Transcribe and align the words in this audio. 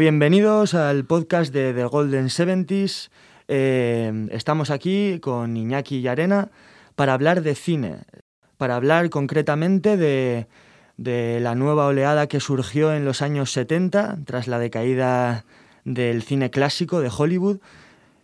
Bienvenidos 0.00 0.72
al 0.72 1.04
podcast 1.04 1.52
de 1.52 1.74
The 1.74 1.84
Golden 1.84 2.30
Seventies. 2.30 3.10
Eh, 3.48 4.28
estamos 4.30 4.70
aquí 4.70 5.20
con 5.20 5.54
Iñaki 5.58 5.98
y 5.98 6.08
Arena 6.08 6.48
para 6.94 7.12
hablar 7.12 7.42
de 7.42 7.54
cine, 7.54 7.98
para 8.56 8.76
hablar 8.76 9.10
concretamente 9.10 9.98
de, 9.98 10.46
la 10.96 11.54
nueva 11.54 11.84
oleada 11.84 12.28
que 12.28 12.40
surgió 12.40 12.94
en 12.94 13.04
los 13.04 13.20
años 13.20 13.52
70 13.52 14.20
tras 14.24 14.48
la 14.48 14.58
decaída 14.58 15.44
del 15.84 16.22
cine 16.22 16.48
clásico 16.48 17.02
de 17.02 17.10
Hollywood, 17.14 17.58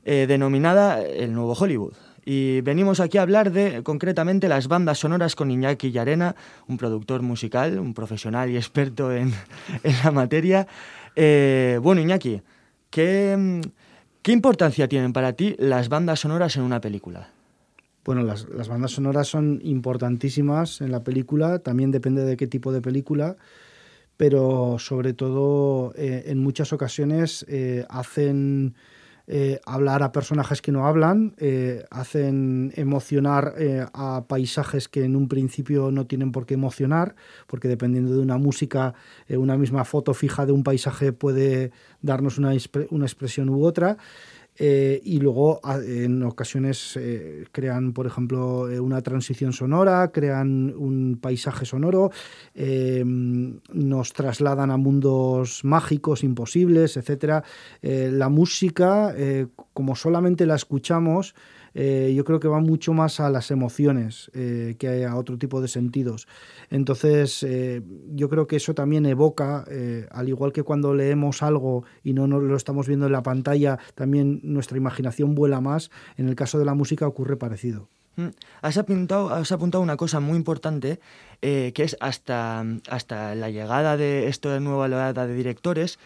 eh, 0.06 0.24
denominada 0.26 1.02
el 1.02 1.34
Nuevo 1.34 1.52
Hollywood. 1.52 1.92
Y 2.24 2.62
venimos 2.62 3.00
aquí 3.00 3.18
a 3.18 3.22
hablar 3.22 3.52
de 3.52 3.82
concretamente 3.82 4.48
las 4.48 4.66
bandas 4.66 5.00
sonoras 5.00 5.36
con 5.36 5.50
Iñaki 5.50 5.92
Yarena, 5.92 6.36
un 6.68 6.78
productor 6.78 7.20
musical, 7.20 7.78
un 7.78 7.92
profesional 7.92 8.50
y 8.50 8.56
experto 8.56 9.12
en 9.12 9.34
la 10.04 10.10
materia. 10.10 10.66
Eh, 11.16 11.80
bueno, 11.82 12.02
Iñaki, 12.02 12.42
¿qué, 12.90 13.62
¿qué, 14.20 14.32
importancia 14.32 14.86
tienen 14.86 15.14
para 15.14 15.32
ti 15.32 15.56
las 15.58 15.88
bandas 15.88 16.20
sonoras 16.20 16.56
en 16.56 16.62
una 16.62 16.80
película? 16.80 17.30
Bueno, 18.04 18.22
las, 18.22 18.68
bandas 18.68 18.92
sonoras 18.92 19.26
son 19.26 19.60
importantísimas 19.64 20.80
en 20.82 20.92
la 20.92 21.02
película, 21.02 21.58
también 21.58 21.90
depende 21.90 22.22
de 22.24 22.36
qué 22.36 22.46
tipo 22.46 22.70
de 22.70 22.80
película, 22.80 23.36
pero 24.16 24.76
sobre 24.78 25.14
todo 25.14 25.92
eh, 25.96 26.24
en 26.26 26.38
muchas 26.38 26.72
ocasiones 26.72 27.44
eh, 27.48 27.84
hacen 27.88 28.74
eh, 29.28 29.60
hablar 29.66 30.04
a 30.04 30.12
personajes 30.12 30.62
que 30.62 30.70
no 30.70 30.86
hablan, 30.86 31.34
eh, 31.38 31.84
hacen 31.90 32.72
emocionar 32.76 33.54
eh, 33.58 33.84
a 33.92 34.24
paisajes 34.28 34.88
que 34.88 35.04
en 35.04 35.16
un 35.16 35.26
principio 35.26 35.90
no 35.90 36.06
tienen 36.06 36.30
por 36.30 36.46
qué 36.46 36.54
emocionar, 36.54 37.16
porque 37.48 37.66
dependiendo 37.66 38.14
de 38.14 38.20
una 38.20 38.38
música, 38.38 38.94
una 39.28 39.56
misma 39.56 39.84
foto 39.84 40.14
fija 40.14 40.46
de 40.46 40.52
un 40.52 40.62
paisaje 40.62 41.12
puede 41.12 41.72
darnos 42.02 42.38
una, 42.38 42.52
una 42.90 43.04
expresión 43.04 43.48
u 43.48 43.64
otra. 43.64 43.98
Eh, 44.58 45.00
y 45.04 45.18
luego 45.18 45.60
en 45.86 46.22
ocasiones 46.22 46.96
eh, 46.96 47.44
crean, 47.52 47.92
por 47.92 48.06
ejemplo, 48.06 48.70
eh, 48.70 48.80
una 48.80 49.02
transición 49.02 49.52
sonora, 49.52 50.10
crean 50.12 50.72
un 50.76 51.18
paisaje 51.20 51.66
sonoro, 51.66 52.10
nos 52.54 54.12
trasladan 54.12 54.70
a 54.70 54.76
mundos 54.76 55.64
mágicos, 55.64 56.24
imposibles, 56.24 56.96
etc. 56.96 57.44
la 57.82 58.28
música, 58.28 59.14
como 59.72 59.94
solamente 59.94 60.46
la 60.46 60.54
escuchamos, 60.54 61.34
eh, 61.78 62.14
yo 62.16 62.24
creo 62.24 62.40
que 62.40 62.48
va 62.48 62.58
mucho 62.60 62.94
más 62.94 63.20
a 63.20 63.28
las 63.28 63.50
emociones 63.50 64.30
eh, 64.32 64.76
que 64.78 65.04
a 65.04 65.14
otro 65.14 65.36
tipo 65.36 65.60
de 65.60 65.68
sentidos. 65.68 66.26
Entonces, 66.70 67.42
eh, 67.42 67.82
yo 68.14 68.30
creo 68.30 68.46
que 68.46 68.56
eso 68.56 68.74
también 68.74 69.04
evoca, 69.04 69.66
al 70.10 70.28
igual 70.28 70.52
que 70.52 70.62
cuando 70.62 70.94
leemos 70.94 71.42
algo 71.42 71.84
y 72.02 72.14
no 72.14 72.26
nos 72.26 72.42
lo 72.42 72.56
estamos 72.56 72.86
viendo 72.86 73.06
en 73.06 73.12
la 73.12 73.22
pantalla, 73.22 73.78
también 73.94 74.40
nuestra 74.42 74.78
imaginación 74.78 75.34
vuela 75.34 75.60
más. 75.60 75.90
En 76.16 76.28
el 76.28 76.34
caso 76.34 76.58
de 76.58 76.64
la 76.64 76.72
música 76.72 77.06
ocurre 77.06 77.36
parecido. 77.36 77.88
Mm. 78.16 78.28
Has 78.62 78.78
apuntado, 78.78 79.28
has 79.28 79.52
apuntado 79.52 79.82
una 79.82 79.98
cosa 79.98 80.18
muy 80.18 80.36
importante, 80.36 80.98
que 81.40 81.74
es 81.76 81.96
hasta, 82.00 82.64
hasta 82.88 83.34
la 83.34 83.50
llegada 83.50 83.98
de 83.98 84.28
esto 84.28 84.48
de 84.48 84.60
nueva 84.60 84.84
oleada 84.84 85.26
de 85.26 85.34
directores, 85.34 85.98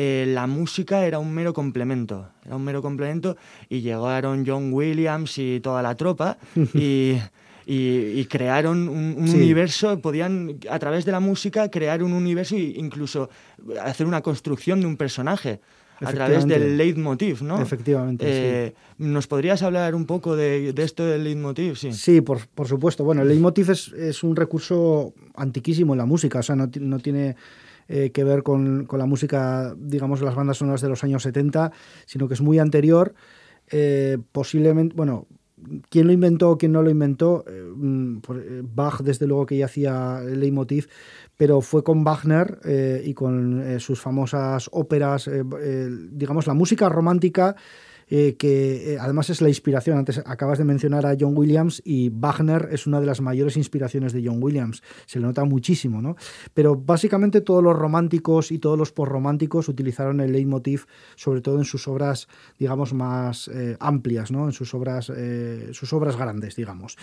eh, 0.00 0.26
la 0.28 0.46
música 0.46 1.04
era 1.04 1.18
un 1.18 1.34
mero 1.34 1.52
complemento, 1.52 2.28
era 2.46 2.54
un 2.54 2.62
mero 2.62 2.80
complemento 2.80 3.36
y 3.68 3.80
llegaron 3.80 4.44
John 4.46 4.72
Williams 4.72 5.36
y 5.38 5.58
toda 5.58 5.82
la 5.82 5.96
tropa 5.96 6.38
y, 6.72 8.24
crearon 8.26 8.88
un, 8.88 9.28
universo, 9.28 9.98
podían 9.98 10.60
a 10.70 10.78
través 10.78 11.04
de 11.04 11.10
la 11.10 11.18
música 11.18 11.68
crear 11.68 12.04
un 12.04 12.12
universo 12.12 12.54
e 12.54 12.74
incluso 12.76 13.28
hacer 13.82 14.06
una 14.06 14.20
construcción 14.20 14.80
de 14.80 14.86
un 14.86 14.96
personaje 14.96 15.58
a 16.00 16.12
través 16.12 16.46
del 16.46 16.78
leitmotiv, 16.78 17.42
¿no? 17.42 17.60
Efectivamente. 17.60 18.24
Eh, 18.28 18.74
¿Nos 18.98 19.26
podrías 19.26 19.64
hablar 19.64 19.96
un 19.96 20.06
poco 20.06 20.36
de, 20.36 20.72
esto 20.76 21.04
del 21.04 21.24
leitmotiv? 21.24 21.74
Sí, 21.74 21.92
sí 21.92 22.20
por, 22.20 22.38
supuesto. 22.68 23.02
Bueno, 23.02 23.22
el 23.22 23.28
leitmotiv 23.28 23.72
es, 23.72 24.22
un 24.22 24.36
recurso 24.36 25.12
antiquísimo 25.34 25.94
en 25.94 25.98
la 25.98 26.06
música, 26.06 26.38
o 26.38 26.42
sea, 26.44 26.54
no, 26.54 26.70
no 26.78 27.00
tiene 27.00 27.34
eh, 27.88 28.10
que 28.10 28.22
ver 28.22 28.42
con, 28.42 28.86
la 28.90 29.06
música, 29.06 29.74
digamos, 29.78 30.20
las 30.20 30.34
bandas 30.34 30.58
sonoras 30.58 30.82
de 30.82 30.90
los 30.90 31.02
años 31.04 31.22
70, 31.22 31.72
sino 32.04 32.28
que 32.28 32.34
es 32.34 32.42
muy 32.42 32.58
anterior. 32.58 33.14
Eh, 33.70 34.18
posiblemente, 34.30 34.94
bueno, 34.94 35.26
quién 35.88 36.06
lo 36.06 36.12
inventó 36.12 36.50
o 36.50 36.58
quién 36.58 36.72
no 36.72 36.82
lo 36.82 36.90
inventó, 36.90 37.44
eh, 37.48 37.62
mm, 37.74 38.20
Bach 38.74 39.00
desde 39.00 39.26
luego 39.26 39.46
que 39.46 39.56
ya 39.56 39.64
hacía 39.64 40.20
el 40.22 40.40
leitmotiv, 40.40 40.88
pero 41.38 41.62
fue 41.62 41.82
con 41.82 42.04
Wagner 42.04 42.58
y 43.04 43.14
con 43.14 43.80
sus 43.80 44.00
famosas 44.00 44.68
óperas, 44.72 45.30
digamos, 46.10 46.46
la 46.46 46.54
música 46.54 46.88
romántica 46.88 47.56
eh, 48.10 48.36
que 48.36 48.94
eh, 48.94 48.98
además 48.98 49.30
es 49.30 49.40
la 49.40 49.48
inspiración. 49.48 49.98
Antes 49.98 50.18
acabas 50.24 50.58
de 50.58 50.64
mencionar 50.64 51.06
a 51.06 51.16
John 51.18 51.36
Williams 51.36 51.82
y 51.84 52.10
Wagner 52.10 52.68
es 52.72 52.86
una 52.86 53.00
de 53.00 53.06
las 53.06 53.20
mayores 53.20 53.56
inspiraciones 53.56 54.12
de 54.12 54.22
John 54.24 54.42
Williams. 54.42 54.82
Se 55.06 55.18
le 55.20 55.26
nota 55.26 55.44
muchísimo, 55.44 56.00
¿no? 56.00 56.16
Pero 56.54 56.76
básicamente 56.76 57.40
todos 57.40 57.62
los 57.62 57.76
románticos 57.76 58.50
y 58.50 58.58
todos 58.58 58.78
los 58.78 58.92
postrománticos 58.92 59.68
utilizaron 59.68 60.20
el 60.20 60.32
leitmotiv, 60.32 60.86
sobre 61.16 61.40
todo 61.40 61.58
en 61.58 61.64
sus 61.64 61.86
obras, 61.88 62.28
digamos, 62.58 62.92
más 62.94 63.48
eh, 63.48 63.76
amplias, 63.80 64.30
¿no? 64.30 64.46
En 64.46 64.52
sus 64.52 64.74
obras, 64.74 65.12
sus 65.72 65.92
obras 65.92 66.16
grandes, 66.16 66.56
digamos. 66.56 66.96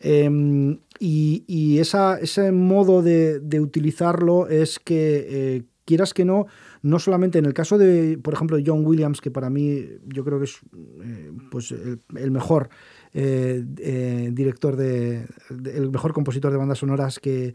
Em, 0.00 0.78
y, 0.98 1.78
ese 1.78 2.52
modo 2.52 3.02
de 3.02 3.60
utilizarlo 3.60 4.48
es 4.48 4.78
que 4.78 5.64
quieras 5.86 6.12
que 6.12 6.26
no, 6.26 6.46
no 6.82 6.98
solamente 6.98 7.38
en 7.38 7.46
el 7.46 7.54
caso 7.54 7.78
de, 7.78 8.18
por 8.18 8.34
ejemplo, 8.34 8.58
John 8.64 8.84
Williams, 8.84 9.22
que 9.22 9.30
para 9.30 9.48
mí 9.48 9.86
yo 10.04 10.24
creo 10.24 10.38
que 10.38 10.44
es 10.44 10.60
eh, 11.02 11.32
pues 11.50 11.72
el, 11.72 12.30
mejor 12.30 12.68
eh, 13.14 13.64
eh, 13.78 14.30
director 14.32 14.76
de, 14.76 15.26
el 15.48 15.90
mejor 15.90 16.12
compositor 16.12 16.52
de 16.52 16.58
bandas 16.58 16.78
sonoras 16.78 17.18
que, 17.18 17.54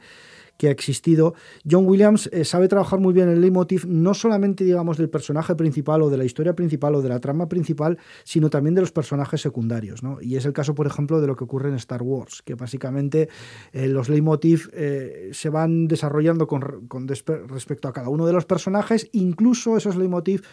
que 0.62 0.68
ha 0.68 0.72
existido. 0.72 1.34
John 1.68 1.88
Williams 1.88 2.30
eh, 2.32 2.46
sabe 2.46 2.68
trabajar 2.68 3.00
muy 3.00 3.16
bien 3.16 3.28
el 3.30 3.42
leitmotiv, 3.42 3.88
no 3.88 4.14
solamente, 4.14 4.64
digamos, 4.64 4.96
del 5.00 5.10
personaje 5.10 5.56
principal 5.56 6.04
o 6.04 6.12
de 6.12 6.18
la 6.18 6.24
historia 6.24 6.54
principal 6.54 6.94
o 6.94 7.02
de 7.02 7.10
la 7.10 7.20
trama 7.20 7.50
principal, 7.50 7.98
sino 8.24 8.52
también 8.52 8.76
de 8.76 8.82
los 8.82 8.92
personajes 8.92 9.42
secundarios. 9.42 10.04
¿no? 10.04 10.22
Y 10.22 10.36
es 10.36 10.46
el 10.46 10.54
caso, 10.54 10.76
por 10.76 10.86
ejemplo, 10.86 11.20
de 11.20 11.26
lo 11.26 11.36
que 11.36 11.46
ocurre 11.46 11.70
en 11.70 11.76
Star 11.78 12.04
Wars, 12.04 12.44
que 12.46 12.54
básicamente 12.54 13.28
eh, 13.74 13.88
los 13.88 14.08
leitmotiv 14.08 14.70
eh, 14.74 15.32
se 15.34 15.50
van 15.50 15.88
desarrollando 15.88 16.46
con, 16.46 16.86
con 16.88 17.08
respecto 17.08 17.88
a 17.88 17.94
cada 17.94 18.10
uno 18.10 18.28
de 18.28 18.34
los 18.34 18.46
personajes, 18.46 19.10
incluso 19.14 19.78
esos 19.78 19.96
leitmotiv 19.96 20.44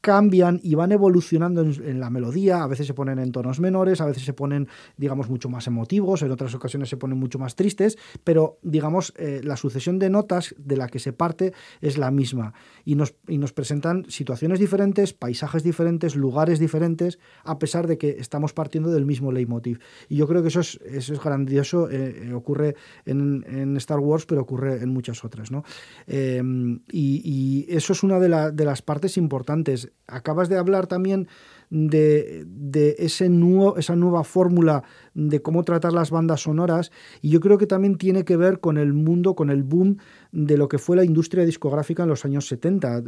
cambian 0.00 0.60
y 0.62 0.74
van 0.74 0.92
evolucionando 0.92 1.62
en, 1.62 2.00
la 2.00 2.10
melodía, 2.10 2.62
a 2.62 2.66
veces 2.66 2.86
se 2.86 2.94
ponen 2.94 3.18
en 3.18 3.32
tonos 3.32 3.58
menores, 3.58 4.00
a 4.00 4.06
veces 4.06 4.24
se 4.24 4.32
ponen, 4.32 4.68
digamos, 4.96 5.28
mucho 5.28 5.48
más 5.48 5.66
emotivos, 5.66 6.22
en 6.22 6.30
otras 6.30 6.54
ocasiones 6.54 6.88
se 6.88 6.96
ponen 6.96 7.18
mucho 7.18 7.38
más 7.38 7.56
tristes, 7.56 7.98
pero, 8.22 8.58
digamos, 8.62 9.12
eh, 9.16 9.40
la 9.42 9.56
sucesión 9.56 9.98
de 9.98 10.08
notas 10.08 10.54
de 10.56 10.76
la 10.76 10.88
que 10.88 11.00
se 11.00 11.12
parte 11.12 11.52
es 11.80 11.98
la 11.98 12.10
misma 12.10 12.54
y 12.84 12.94
nos, 12.94 13.14
y 13.26 13.38
nos 13.38 13.52
presentan 13.52 14.04
situaciones 14.08 14.60
diferentes, 14.60 15.12
paisajes 15.14 15.64
diferentes, 15.64 16.14
lugares 16.14 16.60
diferentes, 16.60 17.18
a 17.42 17.58
pesar 17.58 17.88
de 17.88 17.98
que 17.98 18.10
estamos 18.18 18.52
partiendo 18.52 18.92
del 18.92 19.04
mismo 19.04 19.32
leitmotiv. 19.32 19.80
Y 20.08 20.16
yo 20.16 20.28
creo 20.28 20.42
que 20.42 20.48
eso 20.48 20.60
es, 20.60 20.78
eso 20.84 21.12
es 21.12 21.20
grandioso, 21.20 21.90
eh, 21.90 22.28
eh, 22.28 22.32
ocurre 22.32 22.76
en, 23.04 23.44
en, 23.48 23.76
Star 23.78 23.98
Wars, 23.98 24.26
pero 24.26 24.42
ocurre 24.42 24.82
en 24.82 24.90
muchas 24.90 25.24
otras, 25.24 25.50
¿no? 25.50 25.64
y, 26.06 27.66
eso 27.68 27.92
es 27.92 28.02
una 28.02 28.18
de, 28.18 28.52
de 28.52 28.64
las 28.64 28.82
partes 28.82 29.16
importantes 29.16 29.87
acabas 30.06 30.48
de 30.48 30.56
hablar 30.58 30.86
también 30.86 31.28
de, 31.70 32.96
ese 32.98 33.28
nuevo, 33.28 33.76
esa 33.76 33.96
nueva 33.96 34.24
fórmula 34.24 34.84
de 35.18 35.42
cómo 35.42 35.64
tratar 35.64 35.92
las 35.92 36.12
bandas 36.12 36.42
sonoras 36.42 36.92
y 37.20 37.30
yo 37.30 37.40
creo 37.40 37.58
que 37.58 37.66
también 37.66 37.96
tiene 37.96 38.24
que 38.24 38.36
ver 38.36 38.60
con 38.60 38.78
el 38.78 38.92
mundo, 38.92 39.34
con 39.34 39.50
el 39.50 39.64
boom 39.64 39.98
de 40.30 40.56
lo 40.56 40.68
que 40.68 40.78
fue 40.78 40.94
la 40.94 41.04
industria 41.04 41.44
discográfica 41.44 42.04
en 42.04 42.10
los 42.10 42.24
años 42.24 42.46
70. 42.46 43.02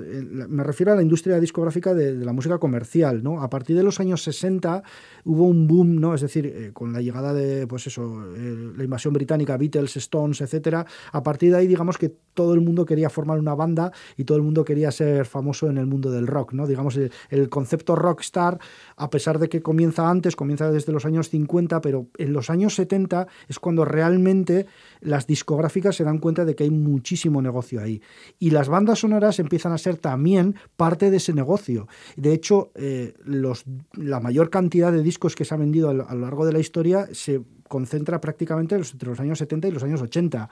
Me 0.49 0.65
refiero 0.65 0.93
a 0.93 0.97
la 0.97 1.03
industria 1.03 1.39
discográfica 1.39 1.95
de, 1.95 2.15
la 2.17 2.33
música 2.33 2.59
comercial. 2.59 3.23
¿no? 3.23 3.43
A 3.43 3.49
partir 3.49 3.77
de 3.77 3.85
los 3.85 4.01
años 4.01 4.25
60 4.25 4.83
hubo 5.25 5.45
un 5.45 5.69
boom, 5.69 6.01
¿no? 6.01 6.15
es 6.15 6.23
decir, 6.23 6.47
eh, 6.47 6.71
con 6.73 6.93
la 6.93 7.01
llegada 7.01 7.33
de 7.33 7.69
pues 7.69 7.87
eso, 7.87 8.25
eh, 8.35 8.73
la 8.77 8.83
invasión 8.83 9.15
británica, 9.15 9.57
Beatles, 9.57 9.97
Stones, 9.97 10.41
etc. 10.41 10.85
A 11.12 11.23
partir 11.23 11.53
de 11.53 11.59
ahí, 11.59 11.69
digamos 11.69 11.97
que 11.97 12.12
todo 12.35 12.55
el 12.55 12.61
mundo 12.61 12.85
quería 12.85 13.09
formar 13.09 13.39
una 13.39 13.55
banda 13.55 13.93
y 14.17 14.25
todo 14.25 14.37
el 14.37 14.43
mundo 14.43 14.65
quería 14.65 14.91
ser 14.91 15.27
famoso 15.27 15.69
en 15.69 15.79
el 15.79 15.87
mundo 15.87 16.11
del 16.11 16.27
rock. 16.27 16.55
¿no? 16.55 16.67
Digamos, 16.67 16.97
el, 16.97 17.12
el 17.29 17.49
concepto 17.49 17.95
rockstar, 17.95 18.59
a 18.97 19.11
pesar 19.11 19.39
de 19.39 19.49
que 19.49 19.62
comienza 19.62 20.11
antes, 20.11 20.35
comienza 20.35 20.73
desde 20.73 20.93
los 20.93 21.05
años 21.05 21.29
50, 21.29 21.81
pero 21.81 22.00
en 22.19 22.32
los 22.32 22.50
años 22.50 22.75
70 22.75 23.26
es 23.49 23.58
cuando 23.58 23.85
realmente 23.85 24.67
las 25.00 25.26
discográficas 25.26 25.97
se 25.97 26.05
dan 26.05 26.19
cuenta 26.19 26.44
de 26.44 26.55
que 26.55 26.64
hay 26.64 26.70
muchísimo 26.70 27.43
negocio 27.43 27.81
ahí. 27.81 28.02
Y 28.38 28.50
las 28.50 28.69
bandas 28.69 29.00
sonoras 29.00 29.38
empiezan 29.38 29.73
a 29.73 29.79
ser 29.79 29.97
también 29.97 30.56
parte 30.76 31.11
de 31.11 31.19
ese 31.19 31.32
negocio. 31.32 31.88
De 32.17 32.32
hecho, 32.32 32.73
eh, 32.75 33.14
los, 33.25 33.64
la 33.94 34.20
mayor 34.20 34.50
cantidad 34.50 34.93
de 34.93 35.02
discos 35.02 35.37
que 35.37 35.44
se 35.44 35.55
ha 35.55 35.58
vendido 35.58 35.91
a 35.91 35.94
lo 35.94 36.20
largo 36.20 36.47
de 36.47 36.52
la 36.52 36.58
historia 36.58 37.08
se 37.12 37.43
concentra 37.71 38.21
prácticamente 38.21 38.75
entre 38.75 39.09
los 39.09 39.21
años 39.21 39.39
70 39.39 39.69
y 39.69 39.71
los 39.71 39.85
años 39.85 40.03
80. 40.03 40.51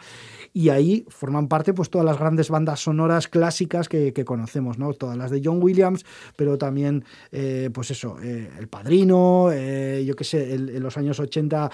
Y 0.52 0.68
ahí 0.68 1.04
forman 1.08 1.48
parte 1.48 1.74
pues 1.74 1.90
todas 1.90 2.04
las 2.04 2.18
grandes 2.18 2.48
bandas 2.48 2.80
sonoras 2.80 3.26
clásicas 3.26 3.88
que, 3.88 4.24
conocemos, 4.24 4.78
¿no? 4.78 4.94
Todas 4.94 5.16
las 5.16 5.30
de 5.30 5.42
John 5.44 5.60
Williams, 5.60 6.04
pero 6.36 6.58
también, 6.58 7.04
eh, 7.32 7.70
pues 7.74 7.90
eso, 7.90 8.16
eh, 8.22 8.50
El 8.58 8.68
Padrino, 8.68 9.50
yo 9.52 10.14
qué 10.14 10.24
sé, 10.24 10.54
en 10.54 10.82
los 10.82 10.96
años 10.96 11.18
80 11.18 11.70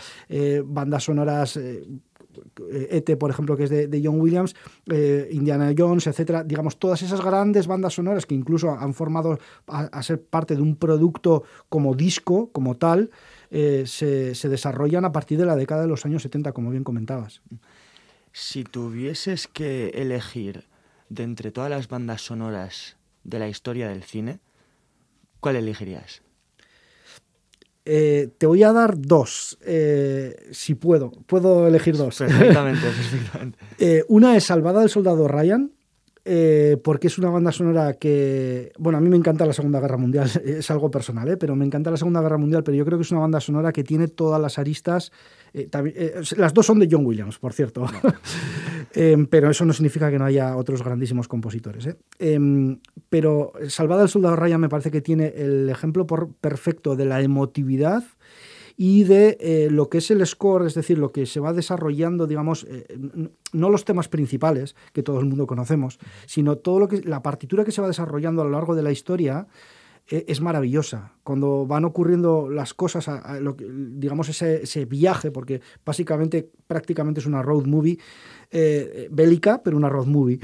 bandas 0.64 1.04
sonoras 1.04 1.58
ET, 2.70 3.16
por 3.18 3.30
ejemplo, 3.30 3.56
que 3.56 3.64
es 3.64 3.70
de, 3.70 4.02
John 4.02 4.20
Williams, 4.20 4.54
eh, 4.90 5.28
Indiana 5.32 5.72
Jones, 5.76 6.06
etcétera, 6.06 6.44
digamos, 6.44 6.78
todas 6.78 7.02
esas 7.02 7.22
grandes 7.22 7.66
bandas 7.66 7.94
sonoras 7.94 8.26
que 8.26 8.34
incluso 8.34 8.70
han 8.70 8.94
formado 8.94 9.38
a, 9.66 10.02
ser 10.02 10.22
parte 10.22 10.56
de 10.56 10.62
un 10.62 10.76
producto 10.76 11.44
como 11.68 11.94
disco, 11.94 12.50
como 12.52 12.76
tal, 12.76 13.10
eh, 13.50 13.84
se, 13.86 14.34
se, 14.34 14.48
desarrollan 14.48 15.04
a 15.04 15.12
partir 15.12 15.38
de 15.38 15.46
la 15.46 15.56
década 15.56 15.82
de 15.82 15.88
los 15.88 16.04
años 16.04 16.22
70, 16.22 16.52
como 16.52 16.70
bien 16.70 16.84
comentabas. 16.84 17.42
Si 18.32 18.64
tuvieses 18.64 19.46
que 19.46 19.88
elegir 19.94 20.64
de 21.08 21.22
entre 21.22 21.50
todas 21.50 21.70
las 21.70 21.88
bandas 21.88 22.22
sonoras 22.22 22.96
de 23.22 23.38
la 23.38 23.48
historia 23.48 23.88
del 23.88 24.02
cine, 24.02 24.40
¿cuál 25.40 25.56
elegirías? 25.56 26.22
Eh, 27.86 28.30
te 28.38 28.46
voy 28.46 28.62
a 28.62 28.72
dar 28.72 28.98
dos, 28.98 29.58
eh, 29.60 30.48
si 30.52 30.74
puedo. 30.74 31.10
Puedo 31.26 31.68
elegir 31.68 31.96
dos. 31.96 32.18
Perfectamente, 32.18 32.80
perfectamente. 32.86 34.04
Una 34.08 34.36
es 34.36 34.44
Salvada 34.44 34.80
del 34.80 34.88
Soldado 34.88 35.28
Ryan, 35.28 35.73
porque 36.82 37.08
es 37.08 37.18
una 37.18 37.30
banda 37.30 37.52
sonora 37.52 37.94
que, 37.94 38.72
bueno, 38.78 38.98
a 38.98 39.00
mí 39.00 39.08
me 39.08 39.16
encanta 39.16 39.44
la 39.46 39.52
Segunda 39.52 39.80
Guerra 39.80 39.98
Mundial, 39.98 40.30
es 40.44 40.70
algo 40.70 40.90
personal, 40.90 41.36
pero 41.38 41.54
me 41.56 41.64
encanta 41.64 41.90
la 41.90 41.96
Segunda 41.96 42.22
Guerra 42.22 42.38
Mundial, 42.38 42.64
pero 42.64 42.76
yo 42.76 42.84
creo 42.84 42.98
que 42.98 43.02
es 43.02 43.10
una 43.10 43.20
banda 43.20 43.40
sonora 43.40 43.72
que 43.72 43.84
tiene 43.84 44.08
todas 44.08 44.40
las 44.40 44.58
aristas 44.58 45.12
eh, 45.54 45.68
eh, 45.72 46.22
las 46.36 46.52
dos 46.52 46.66
son 46.66 46.80
de 46.80 46.88
John 46.90 47.06
Williams, 47.06 47.38
por 47.38 47.52
cierto. 47.52 47.86
Em, 48.96 49.26
pero 49.26 49.50
eso 49.50 49.64
no 49.64 49.72
significa 49.72 50.08
que 50.08 50.18
no 50.20 50.24
haya 50.24 50.56
otros 50.56 50.84
grandísimos 50.84 51.26
compositores. 51.26 51.86
¿eh? 51.86 51.96
Em, 52.20 52.78
pero 53.08 53.52
Salvada 53.68 54.04
el 54.04 54.08
Soldado 54.08 54.36
Ryan 54.36 54.60
me 54.60 54.68
parece 54.68 54.92
que 54.92 55.00
tiene 55.00 55.32
el 55.36 55.68
ejemplo 55.68 56.06
perfecto 56.06 56.94
de 56.94 57.04
la 57.04 57.20
emotividad 57.20 58.04
y 58.76 59.04
de 59.04 59.68
lo 59.70 59.88
que 59.88 59.98
es 59.98 60.10
el 60.10 60.26
score, 60.26 60.66
es 60.66 60.74
decir, 60.74 60.98
lo 60.98 61.12
que 61.12 61.26
se 61.26 61.40
va 61.40 61.52
desarrollando, 61.52 62.26
digamos, 62.26 62.66
no 63.52 63.70
los 63.70 63.84
temas 63.84 64.08
principales 64.08 64.74
que 64.92 65.02
todo 65.02 65.20
el 65.20 65.26
mundo 65.26 65.46
conocemos, 65.46 65.98
sino 66.26 66.56
todo 66.56 66.80
lo 66.80 66.88
que 66.88 67.02
la 67.02 67.22
partitura 67.22 67.64
que 67.64 67.72
se 67.72 67.80
va 67.80 67.88
desarrollando 67.88 68.42
a 68.42 68.44
lo 68.44 68.50
largo 68.50 68.74
de 68.74 68.82
la 68.82 68.92
historia 68.92 69.46
e, 70.06 70.26
es 70.28 70.40
maravillosa. 70.40 71.12
Cuando 71.22 71.66
van 71.66 71.84
ocurriendo 71.86 72.50
las 72.50 72.74
cosas, 72.74 73.08
digamos 73.62 74.28
ese, 74.28 74.84
viaje, 74.84 75.30
porque 75.30 75.62
básicamente 75.84 76.50
prácticamente 76.66 77.20
es 77.20 77.26
una 77.26 77.40
road 77.40 77.64
movie 77.64 77.98
eh, 78.50 79.08
bélica, 79.10 79.62
pero 79.62 79.78
una 79.78 79.88
road 79.88 80.06
movie. 80.06 80.40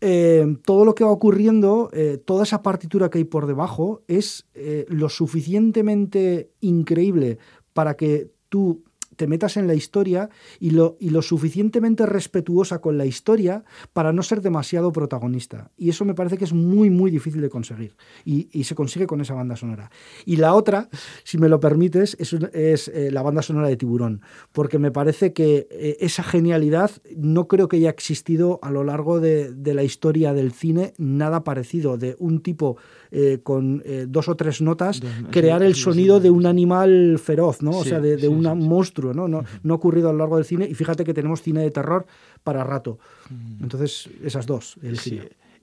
Eh, 0.00 0.56
todo 0.64 0.84
lo 0.84 0.96
que 0.96 1.04
va 1.04 1.10
ocurriendo, 1.10 1.90
eh, 1.92 2.18
toda 2.24 2.42
esa 2.42 2.62
partitura 2.62 3.08
que 3.08 3.18
hay 3.18 3.24
por 3.24 3.46
debajo, 3.46 4.02
es 4.08 4.46
lo 4.88 5.08
suficientemente 5.08 6.50
increíble 6.60 7.38
para 7.74 7.96
que 7.96 8.30
tú 8.48 8.84
te 9.16 9.26
metas 9.26 9.56
en 9.56 9.66
la 9.66 9.74
historia 9.74 10.30
y 10.60 10.70
lo, 10.70 10.96
y 11.00 11.10
lo 11.10 11.22
suficientemente 11.22 12.06
respetuosa 12.06 12.80
con 12.80 12.98
la 12.98 13.06
historia 13.06 13.64
para 13.92 14.12
no 14.12 14.22
ser 14.22 14.40
demasiado 14.40 14.92
protagonista. 14.92 15.70
Y 15.76 15.88
eso 15.90 16.04
me 16.04 16.14
parece 16.14 16.38
que 16.38 16.44
es 16.44 16.52
muy, 16.52 16.90
muy 16.90 17.10
difícil 17.10 17.40
de 17.40 17.50
conseguir. 17.50 17.96
Y, 18.24 18.64
se 18.64 18.74
consigue 18.74 19.06
con 19.06 19.20
esa 19.20 19.34
banda 19.34 19.56
sonora. 19.56 19.90
Y 20.24 20.36
la 20.36 20.54
otra, 20.54 20.88
si 21.22 21.36
me 21.36 21.50
lo 21.50 21.60
permites, 21.60 22.16
es, 22.18 22.32
es 22.32 22.88
eh, 22.88 23.10
la 23.10 23.20
banda 23.20 23.42
sonora 23.42 23.68
de 23.68 23.76
Tiburón, 23.76 24.22
porque 24.52 24.78
me 24.78 24.90
parece 24.90 25.34
que 25.34 25.68
eh, 25.70 25.98
esa 26.00 26.22
genialidad 26.22 26.90
no 27.14 27.46
creo 27.46 27.68
que 27.68 27.76
haya 27.76 27.90
existido 27.90 28.58
a 28.62 28.70
lo 28.70 28.84
largo 28.84 29.20
de, 29.20 29.52
de 29.52 29.74
la 29.74 29.82
historia 29.82 30.32
del 30.32 30.52
cine 30.52 30.94
nada 30.96 31.44
parecido, 31.44 31.98
de 31.98 32.16
un 32.18 32.40
tipo 32.40 32.78
eh, 33.10 33.40
con 33.42 33.82
dos 34.08 34.28
o 34.28 34.36
tres 34.36 34.60
notas, 34.62 35.00
crear 35.30 35.62
el 35.62 35.74
sonido 35.74 36.20
de 36.20 36.30
un 36.30 36.46
animal 36.46 37.18
feroz, 37.22 37.62
¿no? 37.62 37.70
o 37.70 37.84
sea, 37.84 38.00
de, 38.00 38.28
un 38.28 38.42
monstruo, 38.66 39.03
¿no? 39.12 39.28
¿no? 39.28 39.44
No 39.62 39.74
ha 39.74 39.76
ocurrido 39.76 40.08
a 40.08 40.12
lo 40.12 40.18
largo 40.18 40.36
del 40.36 40.44
cine 40.44 40.66
y 40.66 40.74
fíjate 40.74 41.04
que 41.04 41.12
tenemos 41.12 41.42
cine 41.42 41.60
de 41.60 41.70
terror 41.70 42.06
para 42.42 42.64
rato. 42.64 42.98
Mm. 43.30 43.64
Entonces, 43.64 44.08
esas 44.22 44.46
dos. 44.46 44.78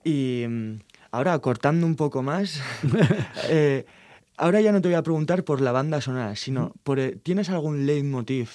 Y 0.04 0.44
mm, 0.48 0.74
ahora, 1.10 1.38
cortando 1.38 1.86
un 1.86 1.96
poco 1.96 2.22
más, 2.22 2.60
eh, 3.48 3.86
ahora 4.36 4.60
ya 4.60 4.72
no 4.72 4.80
te 4.80 4.88
voy 4.88 4.96
a 4.96 5.02
preguntar 5.02 5.44
por 5.44 5.60
la 5.60 5.72
banda 5.72 6.00
sonora, 6.00 6.36
sino 6.36 6.74
por, 6.84 7.00
¿tienes 7.22 7.50
algún 7.50 7.86
leitmotiv 7.86 8.50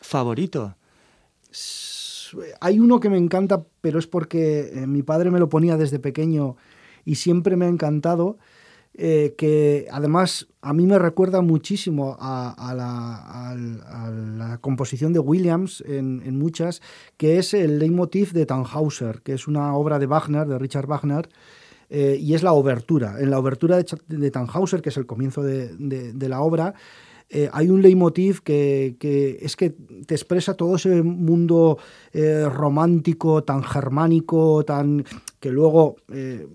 favorito? 0.00 0.76
Hay 2.60 2.80
uno 2.80 3.00
que 3.00 3.10
me 3.10 3.18
encanta, 3.18 3.64
pero 3.80 3.98
es 3.98 4.06
porque 4.06 4.84
mi 4.86 5.02
padre 5.02 5.30
me 5.30 5.38
lo 5.38 5.48
ponía 5.48 5.76
desde 5.76 5.98
pequeño 5.98 6.56
y 7.04 7.16
siempre 7.16 7.56
me 7.56 7.66
ha 7.66 7.68
encantado. 7.68 8.38
Eh, 8.94 9.34
que 9.38 9.86
además 9.90 10.48
a 10.60 10.74
mí 10.74 10.86
me 10.86 10.98
recuerda 10.98 11.40
muchísimo 11.40 12.14
a, 12.20 12.74
la, 12.76 14.58
composición 14.60 15.14
de 15.14 15.18
Williams 15.18 15.82
en, 15.86 16.38
muchas, 16.38 16.82
que 17.16 17.38
es 17.38 17.54
el 17.54 17.78
leitmotiv 17.78 18.32
de 18.32 18.44
Tannhauser, 18.44 19.22
que 19.22 19.32
es 19.32 19.48
una 19.48 19.74
obra 19.74 19.98
de 19.98 20.06
Wagner, 20.06 20.46
de 20.46 20.58
Richard 20.58 20.86
Wagner, 20.86 21.28
eh, 21.88 22.18
y 22.20 22.34
es 22.34 22.42
la 22.42 22.52
obertura. 22.52 23.16
En 23.18 23.30
la 23.30 23.38
obertura 23.38 23.76
de, 23.78 23.86
de 24.08 24.30
Tannhauser, 24.30 24.82
que 24.82 24.90
es 24.90 24.96
el 24.98 25.06
comienzo 25.06 25.42
de, 25.42 25.68
de 26.12 26.28
la 26.28 26.42
obra, 26.42 26.74
eh, 27.34 27.48
hay 27.50 27.70
un 27.70 27.80
leitmotiv 27.80 28.42
que, 28.42 28.94
es 29.40 29.56
que 29.56 29.70
te 29.70 30.14
expresa 30.14 30.52
todo 30.54 30.76
ese 30.76 31.02
mundo 31.02 31.78
eh, 32.12 32.44
romántico, 32.46 33.42
tan 33.42 33.62
germánico, 33.62 34.62
tan 34.66 35.02
que 35.40 35.50
luego 35.50 35.96
eh, 36.12 36.46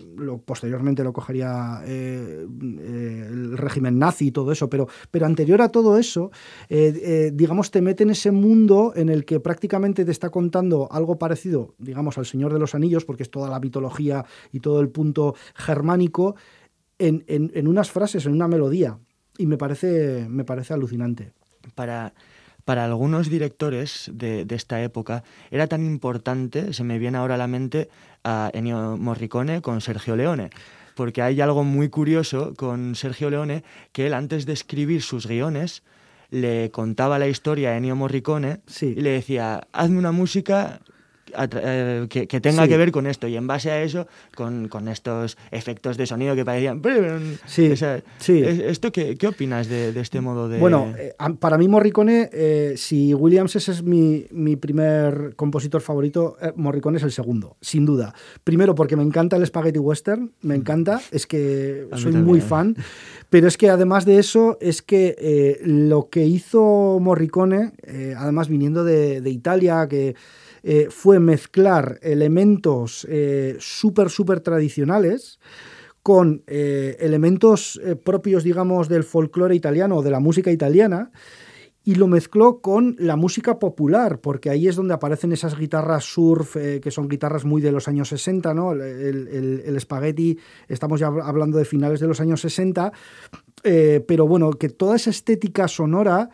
posteriormente 0.44 1.02
lo 1.02 1.12
cogería 1.12 1.82
el 1.84 3.58
régimen 3.58 3.98
nazi 3.98 4.28
y 4.28 4.30
todo 4.30 4.52
eso, 4.52 4.70
pero, 4.70 4.86
pero 5.10 5.26
anterior 5.26 5.60
a 5.62 5.70
todo 5.70 5.98
eso, 5.98 6.30
digamos, 6.68 7.70
te 7.70 7.82
mete 7.82 8.04
en 8.04 8.10
ese 8.10 8.30
mundo 8.30 8.92
en 8.94 9.08
el 9.10 9.24
que 9.26 9.40
prácticamente 9.40 10.04
te 10.04 10.10
está 10.12 10.30
contando 10.30 10.88
algo 10.90 11.18
parecido, 11.18 11.74
digamos, 11.78 12.16
al 12.16 12.24
Señor 12.24 12.52
de 12.52 12.60
los 12.60 12.74
Anillos, 12.74 13.04
porque 13.04 13.24
es 13.24 13.30
toda 13.30 13.50
la 13.50 13.60
mitología 13.60 14.24
y 14.52 14.60
todo 14.60 14.80
el 14.80 14.88
punto 14.88 15.34
germánico, 15.54 16.36
en 16.98 17.68
unas 17.68 17.90
frases, 17.90 18.24
en 18.26 18.32
una 18.32 18.48
melodía 18.48 18.98
y 19.38 19.46
me 19.46 19.56
parece, 19.56 20.26
me 20.28 20.44
parece 20.44 20.74
alucinante. 20.74 21.30
Para, 21.74 22.12
para 22.64 22.84
algunos 22.84 23.30
directores 23.30 24.10
de, 24.12 24.44
esta 24.50 24.82
época 24.82 25.24
era 25.50 25.68
tan 25.68 25.86
importante, 25.86 26.74
se 26.74 26.84
me 26.84 26.98
viene 26.98 27.16
ahora 27.16 27.36
a 27.36 27.38
la 27.38 27.46
mente 27.46 27.88
a 28.24 28.50
Ennio 28.52 28.98
Morricone 28.98 29.62
con 29.62 29.80
Sergio 29.80 30.16
Leone, 30.16 30.50
porque 30.94 31.22
hay 31.22 31.40
algo 31.40 31.64
muy 31.64 31.88
curioso 31.88 32.52
con 32.56 32.94
Sergio 32.96 33.30
Leone, 33.30 33.62
que 33.92 34.06
él 34.06 34.12
antes 34.12 34.44
de 34.44 34.52
escribir 34.52 35.00
sus 35.00 35.26
guiones 35.26 35.82
le 36.30 36.70
contaba 36.70 37.18
la 37.18 37.28
historia 37.28 37.70
a 37.70 37.76
Ennio 37.78 37.96
Morricone 37.96 38.60
y 38.82 39.00
le 39.00 39.10
decía, 39.10 39.66
hazme 39.72 39.98
una 39.98 40.12
música 40.12 40.80
eh, 41.36 42.06
que, 42.08 42.40
tenga 42.40 42.66
que 42.68 42.76
ver 42.76 42.92
con 42.92 43.06
esto. 43.06 43.28
Y 43.28 43.36
en 43.36 43.46
base 43.46 43.70
a 43.70 43.82
eso 43.82 44.06
con, 44.34 44.68
con 44.68 44.88
estos 44.88 45.36
efectos 45.50 45.96
de 45.96 46.06
sonido 46.06 46.34
que 46.34 46.44
parecían 46.44 46.82
sí, 47.46 47.74
sí. 48.18 48.42
esto 48.42 48.92
qué, 48.92 49.16
qué 49.16 49.26
opinas 49.26 49.68
de, 49.68 49.92
de, 49.92 50.00
este 50.00 50.20
modo 50.20 50.48
de 50.48 50.58
bueno 50.58 50.94
eh, 50.98 51.14
para 51.38 51.58
mí 51.58 51.68
Morricone 51.68 52.30
eh, 52.32 52.74
si 52.76 53.14
Williams 53.14 53.56
es 53.56 53.82
mi, 53.82 54.26
mi 54.30 54.56
primer 54.56 55.34
compositor 55.36 55.80
favorito 55.80 56.36
Morricone 56.56 56.98
es 56.98 57.04
el 57.04 57.12
segundo 57.12 57.56
sin 57.60 57.86
duda. 57.86 58.14
Primero 58.44 58.74
porque 58.74 58.96
me 58.96 59.02
encanta 59.02 59.36
el 59.36 59.46
spaghetti 59.46 59.78
western 59.78 60.32
me 60.42 60.56
mm. 60.56 60.60
encanta 60.60 61.00
es 61.10 61.26
que 61.26 61.88
soy 61.96 62.12
muy 62.12 62.40
fan 62.40 62.76
pero 63.30 63.46
es 63.46 63.56
que 63.56 63.70
además 63.70 64.04
de 64.04 64.18
eso 64.18 64.58
es 64.60 64.82
que 64.82 65.58
lo 65.64 66.08
que 66.08 66.26
hizo 66.26 66.98
Morricone 67.00 67.72
además 68.16 68.48
viniendo 68.48 68.84
de, 68.84 69.20
de 69.20 69.30
Italia 69.30 69.86
que 69.88 70.14
eh, 70.62 70.88
fue 70.90 71.20
mezclar 71.20 71.98
elementos 72.02 73.06
eh, 73.08 73.56
súper, 73.58 74.10
súper 74.10 74.40
tradicionales 74.40 75.38
con 76.02 76.42
eh, 76.46 76.96
elementos 77.00 77.78
propios, 78.02 78.42
digamos, 78.42 78.88
del 78.88 79.04
folclore 79.04 79.54
italiano 79.54 79.96
o 79.96 80.02
de 80.02 80.10
la 80.10 80.20
música 80.20 80.50
italiana, 80.50 81.10
y 81.84 81.96
lo 81.96 82.06
mezcló 82.06 82.60
con 82.60 82.96
la 82.98 83.16
música 83.16 83.58
popular, 83.58 84.20
porque 84.20 84.50
ahí 84.50 84.68
es 84.68 84.76
donde 84.76 84.94
aparecen 84.94 85.32
esas 85.32 85.58
guitarras 85.58 86.04
surf, 86.04 86.56
que 86.56 86.90
son 86.90 87.08
guitarras 87.08 87.44
muy 87.44 87.60
de 87.62 87.72
los 87.72 87.88
años 87.88 88.08
60, 88.08 88.54
¿no? 88.54 88.72
El, 88.72 88.82
el, 89.64 89.80
spaghetti, 89.80 90.38
estamos 90.66 91.00
ya 91.00 91.06
hablando 91.06 91.58
de 91.58 91.64
finales 91.64 92.00
de 92.00 92.06
los 92.06 92.20
años 92.20 92.40
60, 92.42 92.92
pero 93.62 94.26
bueno, 94.26 94.50
que 94.50 94.68
toda 94.68 94.96
esa 94.96 95.10
estética 95.10 95.66
sonora 95.66 96.30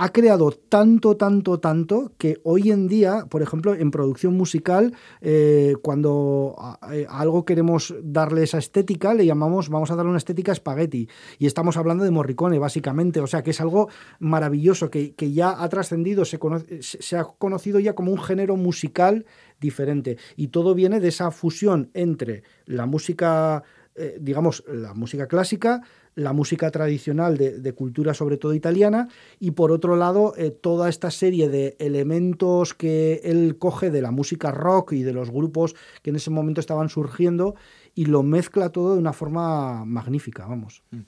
ha 0.00 0.12
creado 0.12 0.52
tanto, 0.52 1.16
tanto, 1.16 1.58
tanto 1.58 2.12
que 2.18 2.38
hoy 2.44 2.70
en 2.70 2.86
día, 2.86 3.26
por 3.28 3.42
ejemplo, 3.42 3.74
en 3.74 3.90
producción 3.90 4.32
musical, 4.34 4.94
eh, 5.20 5.74
cuando 5.82 6.54
a, 6.56 6.78
algo 7.08 7.44
queremos 7.44 7.92
darle 8.00 8.44
esa 8.44 8.58
estética, 8.58 9.12
le 9.12 9.26
llamamos, 9.26 9.68
vamos 9.68 9.90
a 9.90 9.96
darle 9.96 10.10
una 10.10 10.18
estética 10.18 10.52
espagueti. 10.52 11.08
Y 11.40 11.46
estamos 11.46 11.76
hablando 11.76 12.04
de 12.04 12.12
Morricone, 12.12 12.60
básicamente. 12.60 13.18
O 13.18 13.26
sea, 13.26 13.42
que 13.42 13.50
es 13.50 13.60
algo 13.60 13.88
maravilloso, 14.20 14.88
que, 14.88 15.14
ya 15.32 15.60
ha 15.60 15.68
trascendido, 15.68 16.24
se, 16.24 16.38
se 16.80 17.16
ha 17.16 17.24
conocido 17.24 17.80
ya 17.80 17.94
como 17.94 18.12
un 18.12 18.22
género 18.22 18.56
musical 18.56 19.26
diferente. 19.60 20.16
Y 20.36 20.48
todo 20.48 20.76
viene 20.76 21.00
de 21.00 21.08
esa 21.08 21.32
fusión 21.32 21.90
entre 21.92 22.44
la 22.66 22.86
música, 22.86 23.64
eh, 23.96 24.16
digamos, 24.20 24.62
la 24.68 24.94
música 24.94 25.26
clásica, 25.26 25.82
la 26.18 26.32
música 26.32 26.70
tradicional 26.72 27.36
de, 27.36 27.72
cultura 27.74 28.12
sobre 28.12 28.38
todo 28.38 28.52
italiana 28.52 29.08
y 29.38 29.52
por 29.52 29.70
otro 29.70 29.94
lado 29.94 30.34
eh, 30.36 30.50
toda 30.50 30.88
esta 30.88 31.12
serie 31.12 31.48
de 31.48 31.76
elementos 31.78 32.74
que 32.74 33.20
él 33.22 33.56
coge 33.56 33.90
de 33.90 34.02
la 34.02 34.10
música 34.10 34.50
rock 34.50 34.94
y 34.94 35.04
de 35.04 35.12
los 35.12 35.30
grupos 35.30 35.76
que 36.02 36.10
en 36.10 36.16
ese 36.16 36.30
momento 36.30 36.60
estaban 36.60 36.88
surgiendo 36.88 37.54
y 37.94 38.06
lo 38.06 38.24
mezcla 38.24 38.70
todo 38.70 38.94
de 38.94 38.98
una 38.98 39.12
forma 39.12 39.84
magnífica, 39.84 40.44
vamos. 40.46 40.82
Mm. 40.90 40.98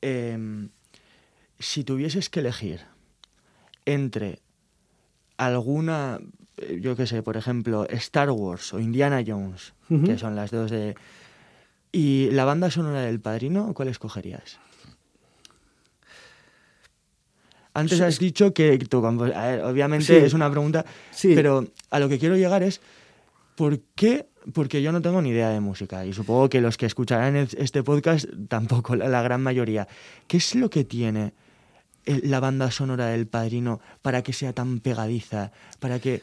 Em, 0.00 0.68
si 1.58 1.84
tuvieses 1.84 2.30
que 2.30 2.40
elegir 2.40 2.80
entre 3.84 4.40
alguna, 5.36 6.18
eh, 6.56 6.78
yo 6.80 6.96
qué 6.96 7.06
sé, 7.06 7.22
por 7.22 7.36
ejemplo, 7.36 7.86
Star 7.90 8.30
Wars 8.30 8.72
o 8.72 8.80
Indiana 8.80 9.22
Jones, 9.26 9.74
que 9.88 10.16
son 10.16 10.34
las 10.34 10.50
dos 10.50 10.70
de 10.70 10.94
¿Y 11.92 12.30
la 12.32 12.44
banda 12.44 12.70
sonora 12.70 13.02
del 13.02 13.20
padrino, 13.20 13.72
cuál 13.74 13.88
escogerías? 13.88 14.58
Antes 17.72 18.00
has 18.00 18.18
dicho 18.18 18.54
que 18.54 18.78
tú, 18.78 18.98
obviamente 19.04 20.24
es 20.24 20.32
una 20.32 20.50
pregunta, 20.50 20.86
pero 21.22 21.66
a 21.90 21.98
lo 21.98 22.08
que 22.08 22.18
quiero 22.18 22.36
llegar 22.36 22.62
es, 22.62 22.80
¿por 23.54 23.80
qué? 23.94 24.28
Porque 24.54 24.80
yo 24.80 24.92
no 24.92 25.02
tengo 25.02 25.20
ni 25.20 25.30
idea 25.30 25.50
de 25.50 25.60
música 25.60 26.06
y 26.06 26.14
supongo 26.14 26.48
que 26.48 26.62
los 26.62 26.78
que 26.78 26.86
escucharán 26.86 27.36
este 27.36 27.82
podcast 27.82 28.26
tampoco, 28.48 28.96
la 28.96 29.20
gran 29.20 29.42
mayoría. 29.42 29.88
¿Qué 30.26 30.38
es 30.38 30.54
lo 30.54 30.70
que 30.70 30.84
tiene 30.84 31.34
la 32.06 32.40
banda 32.40 32.70
sonora 32.70 33.06
del 33.06 33.26
padrino 33.26 33.80
para 34.02 34.22
que 34.22 34.32
sea 34.32 34.52
tan 34.52 34.80
pegadiza? 34.80 35.52
Para 35.80 35.98
que 35.98 36.22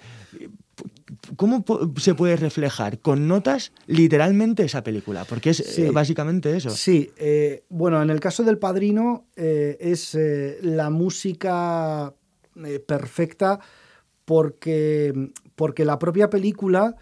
¿Cómo 1.35 1.63
se 1.97 2.15
puede 2.15 2.35
reflejar 2.35 2.99
con 2.99 3.27
notas 3.27 3.71
literalmente 3.85 4.63
esa 4.63 4.83
película? 4.83 5.25
Porque 5.25 5.51
es 5.51 5.77
eh, 5.77 5.91
básicamente 5.91 6.55
eso. 6.55 6.71
Sí, 6.71 7.11
eh, 7.17 7.63
bueno, 7.69 8.01
en 8.01 8.09
el 8.09 8.19
caso 8.19 8.43
del 8.43 8.57
padrino 8.57 9.27
eh, 9.35 9.77
es 9.79 10.17
la 10.61 10.89
música 10.89 12.13
perfecta 12.87 13.59
porque, 14.25 15.31
porque 15.55 15.85
la 15.85 15.99
propia 15.99 16.29
película 16.29 16.95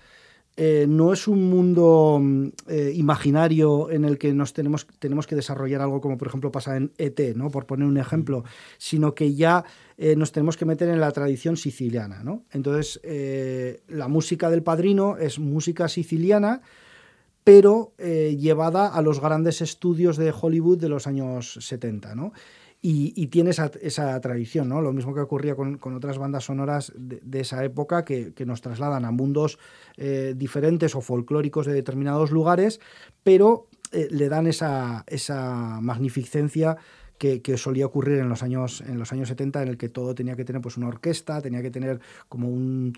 eh, 0.57 0.85
no 0.87 1.13
es 1.13 1.29
un 1.29 1.49
mundo 1.49 2.19
mm, 2.21 2.47
eh, 2.67 2.91
imaginario 2.95 3.89
en 3.89 4.03
el 4.03 4.17
que 4.17 4.33
nos 4.33 4.53
tenemos, 4.53 4.85
tenemos 4.99 5.25
que 5.25 5.35
desarrollar 5.35 5.81
algo 5.81 6.01
como 6.01 6.17
por 6.17 6.27
ejemplo 6.27 6.51
pasa 6.51 6.75
en 6.75 6.91
ET, 6.97 7.35
¿no? 7.35 7.49
por 7.49 7.65
poner 7.65 7.87
un 7.87 7.97
ejemplo, 7.97 8.43
sino 8.77 9.15
que 9.15 9.33
ya 9.33 9.63
eh, 9.97 10.15
nos 10.17 10.33
tenemos 10.33 10.57
que 10.57 10.65
meter 10.65 10.89
en 10.89 10.99
la 10.99 11.11
tradición 11.11 11.55
siciliana. 11.55 12.21
¿no? 12.23 12.43
Entonces, 12.51 12.99
la 13.87 14.07
música 14.07 14.49
del 14.49 14.63
padrino 14.63 15.17
es 15.17 15.39
música 15.39 15.87
siciliana, 15.87 16.61
pero 17.43 17.93
llevada 17.97 18.87
a 18.87 19.01
los 19.01 19.19
grandes 19.19 19.61
estudios 19.61 20.17
de 20.17 20.33
Hollywood 20.37 20.79
de 20.79 20.89
los 20.89 21.07
años 21.07 21.57
70. 21.61 22.13
¿no? 22.15 22.33
Y, 22.83 23.27
tiene 23.27 23.51
esa, 23.51 24.21
tradición, 24.21 24.69
¿no? 24.69 24.81
Lo 24.81 24.91
mismo 24.91 25.13
que 25.13 25.19
ocurría 25.19 25.55
con, 25.55 25.79
otras 25.93 26.17
bandas 26.17 26.45
sonoras 26.45 26.91
de, 26.97 27.39
esa 27.39 27.63
época 27.63 28.03
que, 28.03 28.33
nos 28.45 28.61
trasladan 28.61 29.05
a 29.05 29.11
mundos 29.11 29.59
eh, 29.97 30.33
diferentes 30.35 30.95
o 30.95 31.01
folclóricos 31.01 31.67
de 31.67 31.73
determinados 31.73 32.31
lugares, 32.31 32.79
pero 33.23 33.67
eh, 33.91 34.07
le 34.09 34.29
dan 34.29 34.47
esa, 34.47 35.05
magnificencia 35.79 36.77
que, 37.19 37.57
solía 37.57 37.85
ocurrir 37.85 38.17
en 38.17 38.29
los, 38.29 38.41
años, 38.41 38.81
en 38.81 38.97
los 38.97 39.11
años 39.13 39.27
70, 39.27 39.61
en 39.61 39.67
el 39.67 39.77
que 39.77 39.89
todo 39.89 40.15
tenía 40.15 40.35
que 40.35 40.43
tener 40.43 40.61
pues, 40.61 40.77
una 40.77 40.87
orquesta, 40.87 41.39
tenía 41.39 41.61
que 41.61 41.69
tener 41.69 41.99
como 42.27 42.49
un, 42.49 42.93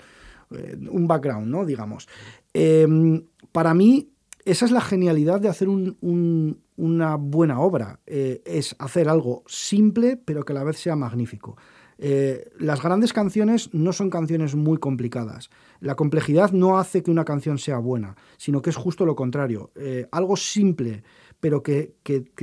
eh, 0.51 0.77
un 0.89 1.07
background, 1.07 1.47
¿no? 1.47 1.65
digamos. 1.65 2.07
Em, 2.53 3.25
para 3.51 3.73
mí, 3.73 4.12
esa 4.45 4.65
es 4.65 4.71
la 4.71 4.81
genialidad 4.81 5.39
de 5.39 5.49
hacer 5.49 5.69
una 5.69 7.15
buena 7.15 7.59
obra, 7.59 7.99
eh, 8.05 8.41
es 8.45 8.75
hacer 8.79 9.09
algo 9.09 9.43
simple 9.47 10.17
pero 10.17 10.43
que 10.43 10.53
a 10.53 10.55
la 10.55 10.63
vez 10.63 10.77
sea 10.77 10.95
magnífico. 10.95 11.55
Eh, 11.97 12.49
las 12.59 12.81
grandes 12.81 13.13
canciones 13.13 13.73
no 13.73 13.93
son 13.93 14.09
canciones 14.09 14.55
muy 14.55 14.77
complicadas. 14.77 15.49
La 15.79 15.95
complejidad 15.95 16.51
no 16.51 16.77
hace 16.77 17.03
que 17.03 17.11
una 17.11 17.23
canción 17.23 17.57
sea 17.57 17.77
buena, 17.77 18.15
sino 18.37 18.61
que 18.61 18.71
es 18.71 18.75
justo 18.75 19.05
lo 19.05 19.15
contrario. 19.15 19.71
Eh, 19.75 20.07
algo 20.11 20.35
simple, 20.35 21.03
pero 21.43 21.61
que, 21.61 21.91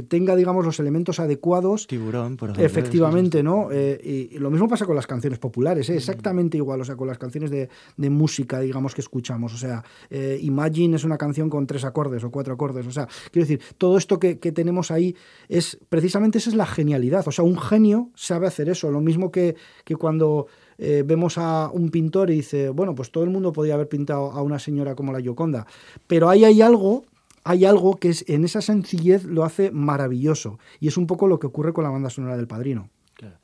tenga, 0.08 0.36
digamos, 0.36 0.62
los 0.62 0.78
elementos 0.78 1.20
adecuados. 1.20 1.86
Tiburón, 1.86 2.36
por 2.36 2.50
ejemplo. 2.50 2.66
Efectivamente, 2.66 3.42
¿no? 3.42 3.72
Eh, 3.72 4.28
y, 4.30 4.38
lo 4.38 4.50
mismo 4.50 4.68
pasa 4.68 4.84
con 4.84 4.94
las 4.94 5.06
canciones 5.06 5.38
populares, 5.38 5.88
¿eh? 5.88 5.96
exactamente 5.96 6.58
igual, 6.58 6.82
o 6.82 6.84
sea, 6.84 6.96
con 6.96 7.08
las 7.08 7.16
canciones 7.16 7.50
de, 7.50 7.70
música, 8.10 8.60
digamos, 8.60 8.94
que 8.94 9.00
escuchamos. 9.00 9.54
O 9.54 9.56
sea, 9.56 9.82
eh, 10.10 10.38
Imagine 10.42 10.96
es 10.96 11.04
una 11.04 11.16
canción 11.16 11.48
con 11.48 11.66
tres 11.66 11.84
acordes 11.84 12.22
o 12.24 12.30
cuatro 12.30 12.52
acordes. 12.52 12.86
O 12.86 12.90
sea, 12.90 13.08
quiero 13.30 13.48
decir, 13.48 13.62
todo 13.78 13.96
esto 13.96 14.18
que, 14.18 14.34
tenemos 14.34 14.90
ahí 14.90 15.16
es, 15.48 15.78
precisamente 15.88 16.36
esa 16.36 16.50
es 16.50 16.56
la 16.56 16.66
genialidad. 16.66 17.26
O 17.26 17.32
sea, 17.32 17.42
un 17.42 17.58
genio 17.58 18.10
sabe 18.14 18.48
hacer 18.48 18.68
eso. 18.68 18.90
Lo 18.90 19.00
mismo 19.00 19.30
que, 19.32 19.56
que 19.82 19.96
cuando... 19.96 20.46
vemos 20.78 21.36
a 21.36 21.70
un 21.70 21.90
pintor 21.90 22.30
y 22.30 22.36
dice, 22.36 22.70
bueno, 22.70 22.94
pues 22.94 23.10
todo 23.10 23.24
el 23.24 23.28
mundo 23.28 23.52
podría 23.52 23.74
haber 23.74 23.88
pintado 23.88 24.32
a 24.32 24.40
una 24.42 24.58
señora 24.58 24.94
como 24.94 25.12
la 25.12 25.20
Gioconda, 25.20 25.66
pero 26.06 26.30
ahí 26.30 26.42
hay 26.42 26.62
algo 26.62 27.04
hay 27.44 27.64
algo 27.64 27.96
que 27.96 28.10
es, 28.10 28.24
en 28.28 28.44
esa 28.44 28.60
sencillez 28.60 29.24
lo 29.24 29.44
hace 29.44 29.70
maravilloso. 29.70 30.58
Y 30.78 30.88
es 30.88 30.96
un 30.96 31.06
poco 31.06 31.26
lo 31.26 31.38
que 31.38 31.46
ocurre 31.46 31.72
con 31.72 31.84
la 31.84 31.90
banda 31.90 32.10
sonora 32.10 32.36
del 32.36 32.46
Padrino. 32.46 32.90
Claro. 33.14 33.36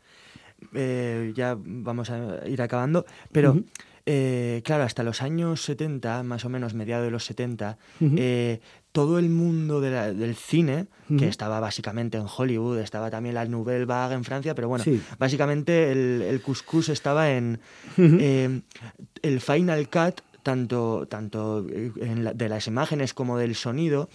Eh, 0.75 1.33
ya 1.35 1.57
vamos 1.59 2.11
a 2.11 2.47
ir 2.49 2.61
acabando, 2.63 3.07
pero 3.33 3.63
eh, 4.05 4.63
claro, 4.65 4.85
hasta 4.85 5.03
los 5.03 5.23
años 5.23 5.63
70, 5.63 6.23
más 6.23 6.45
o 6.45 6.49
menos 6.49 6.75
mediados 6.75 7.07
de 7.07 7.11
los 7.11 7.25
70, 7.25 7.79
eh, 8.01 8.61
todo 8.93 9.19
el 9.19 9.29
mundo 9.29 9.81
del 9.81 10.37
cine, 10.37 10.87
que 11.19 11.29
estaba 11.29 11.61
básicamente 11.61 12.17
en 12.17 12.27
Hollywood, 12.27 12.79
estaba 12.79 13.11
también 13.11 13.35
la 13.35 13.45
Nouvelle 13.45 13.85
Vague 13.85 14.15
en 14.15 14.25
Francia, 14.25 14.55
pero 14.55 14.69
bueno, 14.69 14.85
básicamente 15.19 15.93
el, 15.93 16.23
el 16.23 16.41
couscous 16.41 16.89
estaba 16.89 17.31
en 17.31 17.61
el 17.97 19.41
Final 19.41 19.89
Cut 19.89 20.21
tanto, 20.47 21.09
tanto 21.09 21.67
eh, 21.69 21.91
de 22.33 22.49
las 22.49 22.69
imágenes 22.69 23.15
como 23.15 23.37
del 23.37 23.57
sonido, 23.57 24.09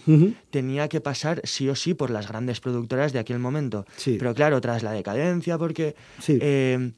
tenía 0.48 0.88
que 0.88 1.02
pasar 1.02 1.42
sí 1.44 1.68
o 1.68 1.74
sí 1.74 1.92
por 1.92 2.08
las 2.08 2.26
grandes 2.26 2.58
productoras 2.58 3.12
de 3.12 3.18
aquel 3.18 3.38
momento. 3.38 3.84
Pero 4.18 4.34
claro, 4.34 4.58
tras 4.62 4.82
la 4.82 4.92
decadencia, 4.92 5.58
porque 5.58 5.94
eh, 6.26 6.92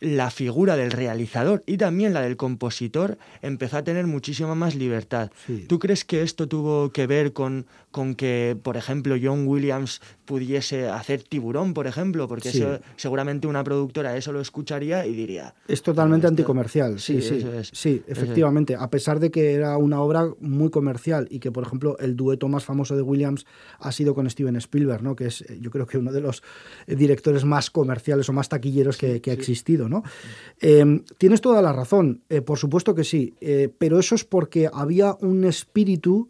la 0.00 0.30
figura 0.30 0.76
del 0.76 0.90
realizador 0.90 1.62
y 1.66 1.78
también 1.78 2.12
la 2.12 2.20
del 2.20 2.36
compositor 2.36 3.16
empezó 3.40 3.78
a 3.78 3.84
tener 3.84 4.06
muchísima 4.06 4.54
más 4.54 4.74
libertad. 4.74 5.30
¿Tú 5.66 5.78
crees 5.78 6.04
que 6.04 6.20
esto 6.20 6.46
tuvo 6.46 6.90
que 6.90 7.06
ver 7.06 7.32
con, 7.32 7.64
con 7.94 8.16
que, 8.16 8.58
por 8.60 8.76
ejemplo, 8.76 9.14
John 9.22 9.46
Williams 9.46 10.00
pudiese 10.24 10.88
hacer 10.88 11.22
tiburón, 11.22 11.74
por 11.74 11.86
ejemplo? 11.86 12.26
Porque 12.26 12.80
seguramente 12.96 13.46
una 13.46 13.62
productora 13.62 14.16
eso 14.16 14.32
lo 14.32 14.40
escucharía 14.40 15.06
y 15.06 15.14
diría... 15.14 15.54
Es 15.68 15.80
totalmente 15.80 16.26
anticomercial, 16.26 16.98
sí, 16.98 17.22
sí. 17.22 17.40
Sí, 17.70 18.02
efectivamente. 18.08 18.74
A 18.74 18.90
pesar 18.90 19.20
de 19.20 19.30
que 19.30 19.52
era 19.54 19.78
una 19.78 20.00
obra 20.00 20.28
muy 20.40 20.70
comercial 20.70 21.28
y 21.30 21.38
que, 21.38 21.52
por 21.52 21.62
ejemplo, 21.62 21.96
el 22.00 22.16
dueto 22.16 22.48
más 22.48 22.64
famoso 22.64 22.96
de 22.96 23.02
Williams 23.02 23.46
ha 23.78 23.92
sido 23.92 24.12
con 24.12 24.28
Steven 24.28 24.56
Spielberg, 24.56 25.04
¿no? 25.04 25.14
que 25.14 25.26
es 25.26 25.42
eh, 25.42 25.58
yo 25.60 25.70
creo 25.70 25.86
que 25.86 25.96
uno 25.96 26.10
de 26.10 26.20
los 26.20 26.42
eh, 26.88 26.96
directores 26.96 27.44
más 27.44 27.70
comerciales 27.70 28.28
o 28.28 28.32
más 28.32 28.48
taquilleros 28.48 28.96
que, 28.96 29.20
que 29.20 29.30
ha 29.30 29.34
existido. 29.34 29.88
¿no? 29.88 30.02
Em, 30.60 31.04
tienes 31.16 31.40
toda 31.40 31.62
la 31.62 31.72
razón, 31.72 32.22
eh, 32.28 32.40
por 32.40 32.58
supuesto 32.58 32.92
que 32.92 33.04
sí, 33.04 33.34
eh, 33.40 33.68
pero 33.78 34.00
eso 34.00 34.16
es 34.16 34.24
porque 34.24 34.68
había 34.72 35.14
un 35.20 35.44
espíritu 35.44 36.28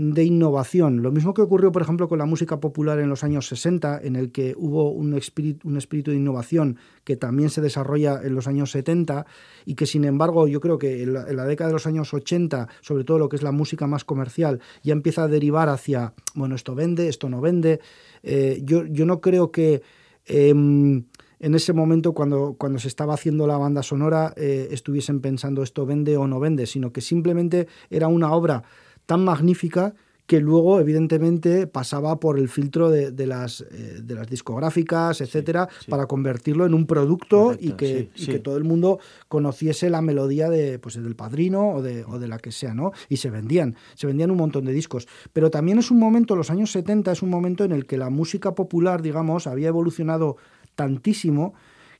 de 0.00 0.22
innovación. 0.22 1.02
Lo 1.02 1.10
mismo 1.10 1.34
que 1.34 1.42
ocurrió, 1.42 1.72
por 1.72 1.82
ejemplo, 1.82 2.08
con 2.08 2.20
la 2.20 2.24
música 2.24 2.60
popular 2.60 3.00
en 3.00 3.08
los 3.08 3.24
años 3.24 3.48
60, 3.48 4.00
en 4.04 4.14
el 4.14 4.30
que 4.30 4.54
hubo 4.56 4.92
un 4.92 5.12
espíritu, 5.14 5.68
un 5.68 5.76
espíritu 5.76 6.12
de 6.12 6.18
innovación 6.18 6.78
que 7.02 7.16
también 7.16 7.50
se 7.50 7.60
desarrolla 7.60 8.20
en 8.22 8.32
los 8.36 8.46
años 8.46 8.70
70 8.70 9.26
y 9.64 9.74
que, 9.74 9.86
sin 9.86 10.04
embargo, 10.04 10.46
yo 10.46 10.60
creo 10.60 10.78
que 10.78 11.02
en 11.02 11.14
la, 11.14 11.44
década 11.46 11.70
de 11.70 11.72
los 11.72 11.88
años 11.88 12.14
80, 12.14 12.68
sobre 12.80 13.02
todo 13.02 13.18
lo 13.18 13.28
que 13.28 13.34
es 13.34 13.42
la 13.42 13.50
música 13.50 13.88
más 13.88 14.04
comercial, 14.04 14.60
ya 14.84 14.92
empieza 14.92 15.24
a 15.24 15.28
derivar 15.28 15.68
hacia, 15.68 16.14
bueno, 16.36 16.54
esto 16.54 16.76
vende, 16.76 17.08
esto 17.08 17.28
no 17.28 17.40
vende. 17.40 17.80
Eh, 18.22 18.60
yo, 18.62 18.84
no 18.84 19.20
creo 19.20 19.50
que... 19.50 19.82
Em, 20.26 21.06
en 21.40 21.54
ese 21.54 21.72
momento, 21.72 22.14
cuando, 22.14 22.56
cuando 22.58 22.80
se 22.80 22.88
estaba 22.88 23.14
haciendo 23.14 23.46
la 23.46 23.56
banda 23.56 23.84
sonora, 23.84 24.34
eh, 24.36 24.68
estuviesen 24.72 25.20
pensando 25.20 25.62
esto 25.62 25.86
vende 25.86 26.16
o 26.16 26.26
no 26.26 26.40
vende, 26.40 26.66
sino 26.66 26.92
que 26.92 27.00
simplemente 27.00 27.68
era 27.90 28.08
una 28.08 28.32
obra 28.32 28.64
tan 29.08 29.24
magnífica 29.24 29.94
que 30.26 30.38
luego, 30.38 30.78
evidentemente, 30.78 31.66
pasaba 31.66 32.20
por 32.20 32.38
el 32.38 32.50
filtro 32.50 32.90
de, 32.90 33.26
las, 33.26 33.62
eh, 33.62 34.00
de 34.02 34.14
las 34.14 34.26
discográficas, 34.28 35.22
etcétera, 35.22 35.66
para 35.88 36.04
convertirlo 36.04 36.66
en 36.66 36.74
un 36.74 36.84
producto 36.86 37.56
y, 37.58 37.72
que, 37.72 38.10
que, 38.10 38.38
todo 38.38 38.58
el 38.58 38.64
mundo 38.64 38.98
conociese 39.28 39.88
la 39.88 40.02
melodía 40.02 40.50
de, 40.50 40.78
pues, 40.78 41.02
del 41.02 41.16
padrino 41.16 41.70
o 41.70 41.80
de, 41.80 42.04
o 42.04 42.18
de 42.18 42.28
la 42.28 42.38
que 42.38 42.52
sea, 42.52 42.74
¿no? 42.74 42.92
Y 43.08 43.16
se 43.16 43.30
vendían, 43.30 43.76
se 43.94 44.06
vendían 44.06 44.30
un 44.30 44.36
montón 44.36 44.66
de 44.66 44.74
discos. 44.74 45.08
Pero 45.32 45.50
también 45.50 45.78
es 45.78 45.90
un 45.90 45.98
momento, 45.98 46.36
los 46.36 46.50
años 46.50 46.70
70 46.72 47.10
es 47.12 47.22
un 47.22 47.30
momento 47.30 47.64
en 47.64 47.72
el 47.72 47.86
que 47.86 47.96
la 47.96 48.10
música 48.10 48.54
popular, 48.54 49.00
digamos, 49.00 49.46
había 49.46 49.68
evolucionado 49.68 50.36
tantísimo 50.74 51.54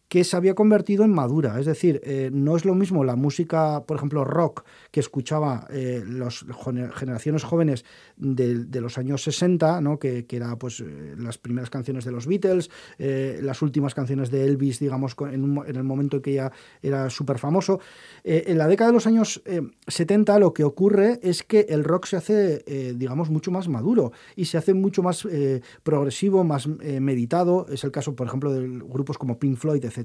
que 0.09 0.25
se 0.25 0.37
había 0.37 0.55
convertido 0.55 1.05
en 1.05 1.13
madura. 1.13 1.61
Es 1.61 1.67
decir, 1.67 2.01
eh, 2.03 2.31
no 2.33 2.57
es 2.57 2.65
lo 2.65 2.75
mismo 2.75 3.05
la 3.05 3.15
música, 3.15 3.85
por 3.87 3.99
ejemplo, 3.99 4.25
rock, 4.25 4.65
que 4.91 5.01
escuchaba 5.01 5.67
eh, 5.71 6.03
las 6.07 6.45
generaciones 6.95 7.45
jóvenes 7.45 7.85
de, 8.17 8.81
los 8.81 8.97
años 8.97 9.23
60, 9.23 9.81
¿no? 9.83 9.99
que, 9.99 10.25
que 10.27 10.37
era 10.37 10.57
pues, 10.57 10.81
eh, 10.81 11.15
las 11.19 11.37
primeras 11.37 11.69
canciones 11.69 12.05
de 12.05 12.13
los 12.13 12.27
Beatles, 12.27 12.71
las 12.99 13.61
últimas 13.61 13.95
canciones 13.95 14.31
de 14.31 14.45
Elvis, 14.45 14.79
digamos, 14.79 15.15
en, 15.31 15.59
el 15.67 15.85
momento 15.85 16.17
en 16.17 16.23
que 16.23 16.33
ya 16.35 16.53
era 16.83 17.11
súper 17.11 17.39
famoso. 17.39 17.81
en 18.25 18.57
la 18.57 18.67
década 18.67 18.91
de 18.91 18.95
los 18.95 19.07
años 19.07 19.43
70 19.87 20.39
lo 20.39 20.55
que 20.55 20.65
ocurre 20.65 21.19
es 21.23 21.43
que 21.43 21.67
el 21.69 21.85
rock 21.85 22.07
se 22.07 22.17
hace, 22.17 22.95
digamos, 22.97 23.31
mucho 23.31 23.51
más 23.51 23.69
maduro 23.69 24.13
y 24.37 24.47
se 24.47 24.59
hace 24.59 24.75
mucho 24.75 25.03
más 25.03 25.27
progresivo, 25.83 26.45
más 26.45 26.67
meditado. 26.69 27.67
Es 27.69 27.85
el 27.85 27.91
caso, 27.91 28.15
por 28.15 28.27
ejemplo, 28.27 28.53
de 28.53 28.67
grupos 28.67 29.19
como 29.19 29.39
Pink 29.39 29.57
Floyd, 29.57 29.85
etc. 29.85 29.98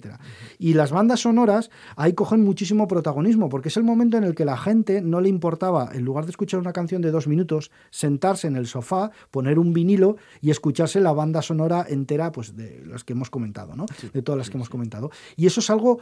Y 0.60 0.74
las 0.74 0.92
bandas 0.92 1.22
sonoras 1.22 1.70
ahí 1.96 2.14
cogen 2.14 2.44
muchísimo 2.44 2.88
protagonismo, 2.88 3.50
porque 3.50 3.70
es 3.70 3.78
el 3.78 3.84
momento 3.84 4.18
en 4.18 4.24
el 4.24 4.36
que 4.36 4.46
la 4.46 4.58
gente 4.58 5.02
no 5.02 5.22
le 5.22 5.30
importaba, 5.30 5.90
en 5.94 6.04
lugar 6.04 6.26
de 6.26 6.32
escuchar 6.32 6.60
una 6.60 6.74
canción 6.74 7.02
de 7.02 7.12
dos 7.12 7.28
minutos, 7.28 7.72
sentarse 7.90 8.48
en 8.48 8.56
el 8.56 8.68
sofá, 8.68 9.12
poner 9.32 9.60
un 9.60 9.74
vinilo 9.74 10.18
y 10.42 10.52
escucharse 10.52 11.00
la 11.00 11.14
banda 11.14 11.42
sonora 11.42 11.86
entera, 11.88 12.32
pues 12.32 12.56
de 12.56 12.84
las 12.86 13.04
que 13.04 13.14
hemos 13.14 13.30
comentado, 13.30 13.76
¿no? 13.76 13.86
de 14.14 14.22
todas 14.22 14.38
las 14.38 14.50
que 14.50 14.58
hemos 14.58 14.70
comentado. 14.70 15.12
Y 15.36 15.48
eso 15.48 15.60
es 15.60 15.70
algo 15.70 16.00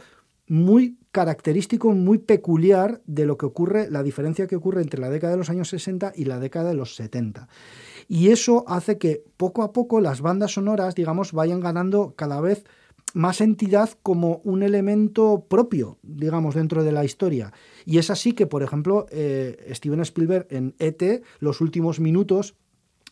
muy 0.48 0.98
característico, 1.12 1.92
muy 1.92 2.18
peculiar 2.18 3.00
de 3.06 3.26
lo 3.26 3.36
que 3.38 3.46
ocurre, 3.46 3.88
la 3.90 4.02
diferencia 4.02 4.46
que 4.46 4.56
ocurre 4.56 4.82
entre 4.82 5.00
la 5.00 5.08
década 5.08 5.32
de 5.32 5.38
los 5.38 5.50
años 5.50 5.68
60 5.68 6.12
y 6.16 6.24
la 6.24 6.40
década 6.40 6.70
de 6.70 6.74
los 6.74 6.96
70. 6.96 7.48
Y 8.08 8.28
eso 8.28 8.64
hace 8.66 8.98
que 8.98 9.24
poco 9.36 9.62
a 9.62 9.72
poco 9.72 10.00
las 10.00 10.20
bandas 10.20 10.52
sonoras, 10.52 10.94
digamos, 10.94 11.32
vayan 11.32 11.60
ganando 11.60 12.14
cada 12.16 12.40
vez 12.40 12.64
más 13.14 13.40
entidad 13.40 13.90
como 14.02 14.40
un 14.44 14.62
elemento 14.62 15.46
propio, 15.48 15.98
digamos, 16.02 16.54
dentro 16.54 16.84
de 16.84 16.92
la 16.92 17.04
historia. 17.04 17.52
Y 17.84 17.98
es 17.98 18.10
así 18.10 18.32
que, 18.32 18.46
por 18.46 18.62
ejemplo, 18.62 19.06
eh, 19.10 19.72
Steven 19.72 20.00
Spielberg 20.00 20.46
en 20.50 20.74
ET, 20.78 21.22
los 21.40 21.60
últimos 21.60 22.00
minutos 22.00 22.54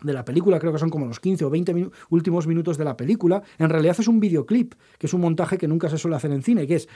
de 0.03 0.13
la 0.13 0.25
película, 0.25 0.59
creo 0.59 0.73
que 0.73 0.79
son 0.79 0.91
como 0.91 1.07
los 1.07 1.21
15 1.21 1.45
o 1.45 1.51
20 1.51 1.91
últimos 2.11 2.47
minutos 2.47 2.79
de 2.79 2.85
la 2.85 2.97
película, 2.97 3.43
en 3.59 3.69
realidad 3.69 3.97
es 3.99 4.09
un 4.09 4.21
videoclip, 4.21 4.75
que 4.99 5.07
es 5.07 5.15
un 5.15 5.21
montaje 5.21 5.59
que 5.59 5.69
nunca 5.69 5.89
se 5.91 5.99
suele 5.99 6.17
hacer 6.17 6.33
en 6.33 6.43
cine, 6.43 6.67
que 6.67 6.77
es, 6.77 6.89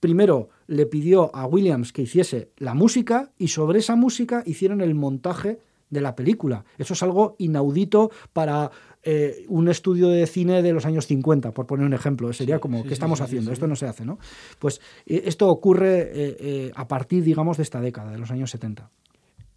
primero 0.00 0.48
le 0.66 0.86
pidió 0.86 1.34
a 1.34 1.46
Williams 1.46 1.92
que 1.92 2.02
hiciese 2.02 2.50
la 2.56 2.74
música 2.74 3.32
y 3.38 3.48
sobre 3.48 3.80
esa 3.80 3.96
música 3.96 4.42
hicieron 4.46 4.80
el 4.80 4.94
montaje 4.94 5.58
de 5.90 6.00
la 6.00 6.16
película. 6.16 6.64
Eso 6.78 6.94
es 6.94 7.02
algo 7.02 7.36
inaudito 7.38 8.10
para 8.32 8.70
eh, 9.02 9.44
un 9.48 9.68
estudio 9.68 10.08
de 10.08 10.26
cine 10.26 10.62
de 10.62 10.72
los 10.72 10.84
años 10.84 11.06
50, 11.06 11.52
por 11.52 11.66
poner 11.66 11.86
un 11.86 11.94
ejemplo. 11.94 12.32
Sería 12.32 12.58
como, 12.58 12.84
¿qué 12.84 12.92
estamos 12.92 13.20
haciendo? 13.20 13.52
Esto 13.52 13.66
no 13.66 13.76
se 13.76 13.86
hace, 13.86 14.04
¿no? 14.04 14.18
Pues 14.58 14.80
eh, 15.06 15.22
esto 15.26 15.48
ocurre 15.48 16.10
eh, 16.12 16.72
a 16.74 16.88
partir, 16.88 17.22
digamos, 17.22 17.56
de 17.56 17.62
esta 17.62 17.80
década, 17.80 18.10
de 18.10 18.18
los 18.18 18.30
años 18.30 18.50
70. 18.50 18.90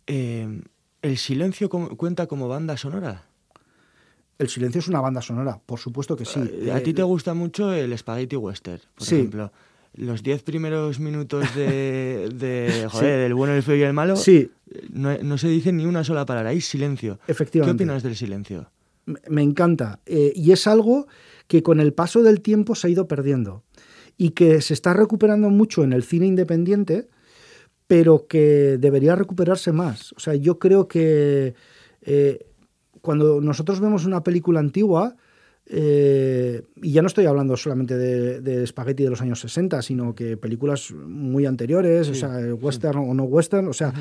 ¿El 0.06 1.18
silencio 1.18 1.70
cuenta 1.70 2.28
como 2.28 2.48
banda 2.48 2.78
sonora? 2.78 3.26
El 4.38 4.50
silencio 4.50 4.80
es 4.80 4.88
una 4.88 5.02
banda 5.02 5.22
sonora, 5.22 5.60
por 5.66 5.80
supuesto 5.80 6.16
que 6.16 6.26
sí. 6.26 6.70
¿A 6.72 6.82
ti 6.82 6.94
te 6.94 7.04
gusta 7.04 7.34
mucho 7.34 7.74
el 7.74 7.96
Spaghetti 7.98 8.36
Western, 8.36 8.82
por 8.96 9.08
ejemplo? 9.08 9.52
Los 9.94 10.24
diez 10.24 10.44
primeros 10.44 11.00
minutos 11.00 11.54
de, 11.56 12.30
del 12.92 13.34
bueno, 13.34 13.54
el 13.54 13.64
feo 13.64 13.76
y 13.76 13.82
el 13.82 13.94
malo, 13.94 14.16
sí. 14.16 14.52
no, 14.92 15.18
no, 15.18 15.38
se 15.38 15.48
dice 15.48 15.72
ni 15.72 15.86
una 15.86 16.04
sola 16.04 16.26
palabra, 16.26 16.52
hay 16.52 16.62
silencio. 16.62 17.20
Efectivamente. 17.28 17.78
¿Qué 17.78 17.84
opinas 17.84 18.04
del 18.04 18.16
silencio? 18.16 18.70
me 19.28 19.42
encanta. 19.42 20.00
Eh, 20.06 20.34
y 20.36 20.52
es 20.52 20.68
algo 20.68 21.08
que 21.48 21.64
con 21.64 21.80
el 21.80 21.94
paso 21.94 22.24
del 22.24 22.42
tiempo 22.42 22.76
se 22.76 22.88
ha 22.88 22.90
ido 22.90 23.08
perdiendo 23.08 23.64
y 24.18 24.32
que 24.32 24.62
se 24.62 24.74
está 24.74 24.94
recuperando 24.94 25.50
mucho 25.50 25.84
en 25.84 25.94
el 25.94 26.04
cine 26.04 26.28
independiente, 26.28 27.08
pero 27.88 28.28
que 28.28 28.78
debería 28.80 29.16
recuperarse 29.16 29.72
más. 29.72 30.14
O 30.14 30.20
sea, 30.20 30.36
yo 30.36 30.60
creo 30.60 30.88
que 30.88 31.56
eh, 32.02 32.46
cuando 33.02 33.42
nosotros 33.42 33.80
vemos 33.80 34.06
una 34.06 34.24
película 34.24 34.60
antigua, 34.60 35.16
eh, 35.70 36.64
y 36.82 36.92
ya 36.92 37.02
no 37.02 37.08
estoy 37.08 37.26
hablando 37.26 37.56
solamente 37.56 37.98
de, 37.98 38.42
de 38.42 38.68
Spaghetti 38.68 39.04
de 39.04 39.10
los 39.12 39.22
años 39.22 39.40
60, 39.40 39.82
sino 39.82 40.16
que 40.16 40.36
películas 40.36 40.92
muy 40.92 41.46
anteriores, 41.46 42.10
o 42.10 42.16
sea, 42.16 42.40
western 42.56 43.00
o 43.00 43.14
no 43.14 43.24
western, 43.24 43.68
o 43.68 43.74
sea, 43.74 43.94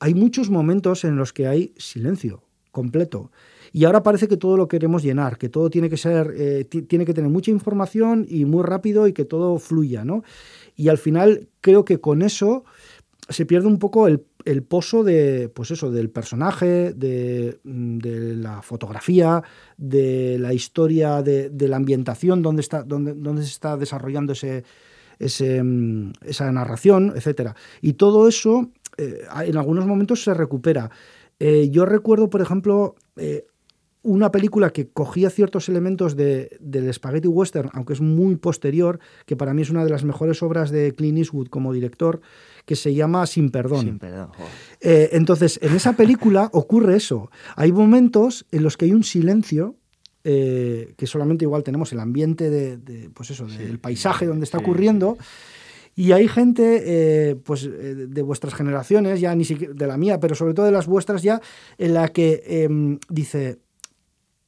hay 0.00 0.14
muchos 0.14 0.50
momentos 0.50 1.04
en 1.04 1.16
los 1.16 1.32
que 1.32 1.46
hay 1.46 1.72
silencio 1.76 2.42
completo. 2.72 3.30
Y 3.72 3.84
ahora 3.84 4.02
parece 4.02 4.28
que 4.28 4.36
todo 4.36 4.56
lo 4.56 4.68
queremos 4.68 5.02
llenar, 5.02 5.38
que 5.38 5.48
todo 5.48 5.70
tiene 5.70 5.88
que 5.88 5.96
ser, 5.96 6.34
eh, 6.36 6.64
tiene 6.64 7.06
que 7.06 7.14
tener 7.14 7.30
mucha 7.30 7.50
información 7.50 8.26
y 8.28 8.44
muy 8.44 8.64
rápido 8.64 9.06
y 9.06 9.12
que 9.12 9.24
todo 9.24 9.58
fluya, 9.58 10.04
¿no? 10.04 10.24
Y 10.76 10.88
al 10.88 10.98
final 10.98 11.48
creo 11.60 11.84
que 11.84 11.98
con 11.98 12.22
eso 12.22 12.64
se 13.28 13.46
pierde 13.46 13.68
un 13.68 13.78
poco 13.78 14.08
el, 14.08 14.22
pozo 14.62 15.04
de, 15.04 15.48
pues 15.48 15.70
eso, 15.70 15.90
del 15.90 16.10
personaje, 16.10 16.92
de, 16.94 17.58
la 17.64 18.62
fotografía, 18.62 19.42
de 19.76 20.38
la 20.38 20.52
historia, 20.52 21.22
de, 21.22 21.50
la 21.68 21.76
ambientación, 21.76 22.42
donde, 22.42 22.62
está, 22.62 22.82
donde, 22.82 23.14
donde 23.14 23.42
se 23.42 23.48
está 23.48 23.76
desarrollando 23.76 24.32
ese, 24.32 24.64
mm, 25.62 26.12
esa 26.22 26.50
narración, 26.52 27.12
etc. 27.16 27.52
Y 27.80 27.94
todo 27.94 28.28
eso 28.28 28.70
eh, 28.98 29.22
en 29.44 29.56
algunos 29.56 29.86
momentos 29.86 30.22
se 30.22 30.34
recupera. 30.34 30.90
Eh, 31.38 31.68
yo 31.70 31.86
recuerdo, 31.86 32.30
por 32.30 32.40
ejemplo, 32.40 32.94
una 34.02 34.32
película 34.32 34.70
que 34.70 34.88
cogía 34.88 35.30
ciertos 35.30 35.68
elementos 35.68 36.16
de, 36.16 36.56
del 36.60 36.92
spaghetti 36.92 37.28
western, 37.28 37.70
aunque 37.72 37.92
es 37.92 38.00
muy 38.00 38.36
posterior, 38.36 38.98
que 39.26 39.36
para 39.36 39.54
mí 39.54 39.62
es 39.62 39.70
una 39.70 39.84
de 39.84 39.90
las 39.90 40.04
mejores 40.04 40.42
obras 40.42 40.70
de 40.70 40.92
Clint 40.92 41.18
Eastwood 41.18 41.48
como 41.48 41.72
director, 41.72 42.20
que 42.64 42.76
se 42.76 42.94
llama 42.94 43.26
Sin 43.26 43.50
Perdón. 43.50 43.80
Sin 43.80 43.98
perdón 43.98 44.30
eh, 44.80 45.10
entonces, 45.12 45.58
en 45.62 45.74
esa 45.74 45.94
película 45.94 46.48
ocurre 46.52 46.96
eso. 46.96 47.30
Hay 47.56 47.72
momentos 47.72 48.46
en 48.50 48.62
los 48.62 48.76
que 48.76 48.86
hay 48.86 48.92
un 48.92 49.04
silencio. 49.04 49.76
Eh, 50.24 50.94
que 50.96 51.08
solamente 51.08 51.44
igual 51.44 51.64
tenemos 51.64 51.92
el 51.92 51.98
ambiente 51.98 52.48
de, 52.48 53.10
pues 53.10 53.30
eso, 53.30 53.44
del 53.44 53.80
paisaje 53.80 54.24
donde 54.24 54.44
está 54.44 54.58
ocurriendo. 54.58 55.18
Y 55.96 56.12
hay 56.12 56.28
gente, 56.28 56.82
eh, 56.84 57.34
pues, 57.34 57.68
de 57.68 58.22
vuestras 58.22 58.54
generaciones, 58.54 59.20
ya 59.20 59.34
ni 59.34 59.44
siquiera 59.44 59.74
de 59.74 59.86
la 59.88 59.96
mía, 59.96 60.20
pero 60.20 60.36
sobre 60.36 60.54
todo 60.54 60.64
de 60.64 60.70
las 60.70 60.86
vuestras 60.86 61.22
ya, 61.22 61.40
en 61.76 61.94
la 61.94 62.08
que 62.08 62.40
em, 62.46 63.00
dice, 63.08 63.58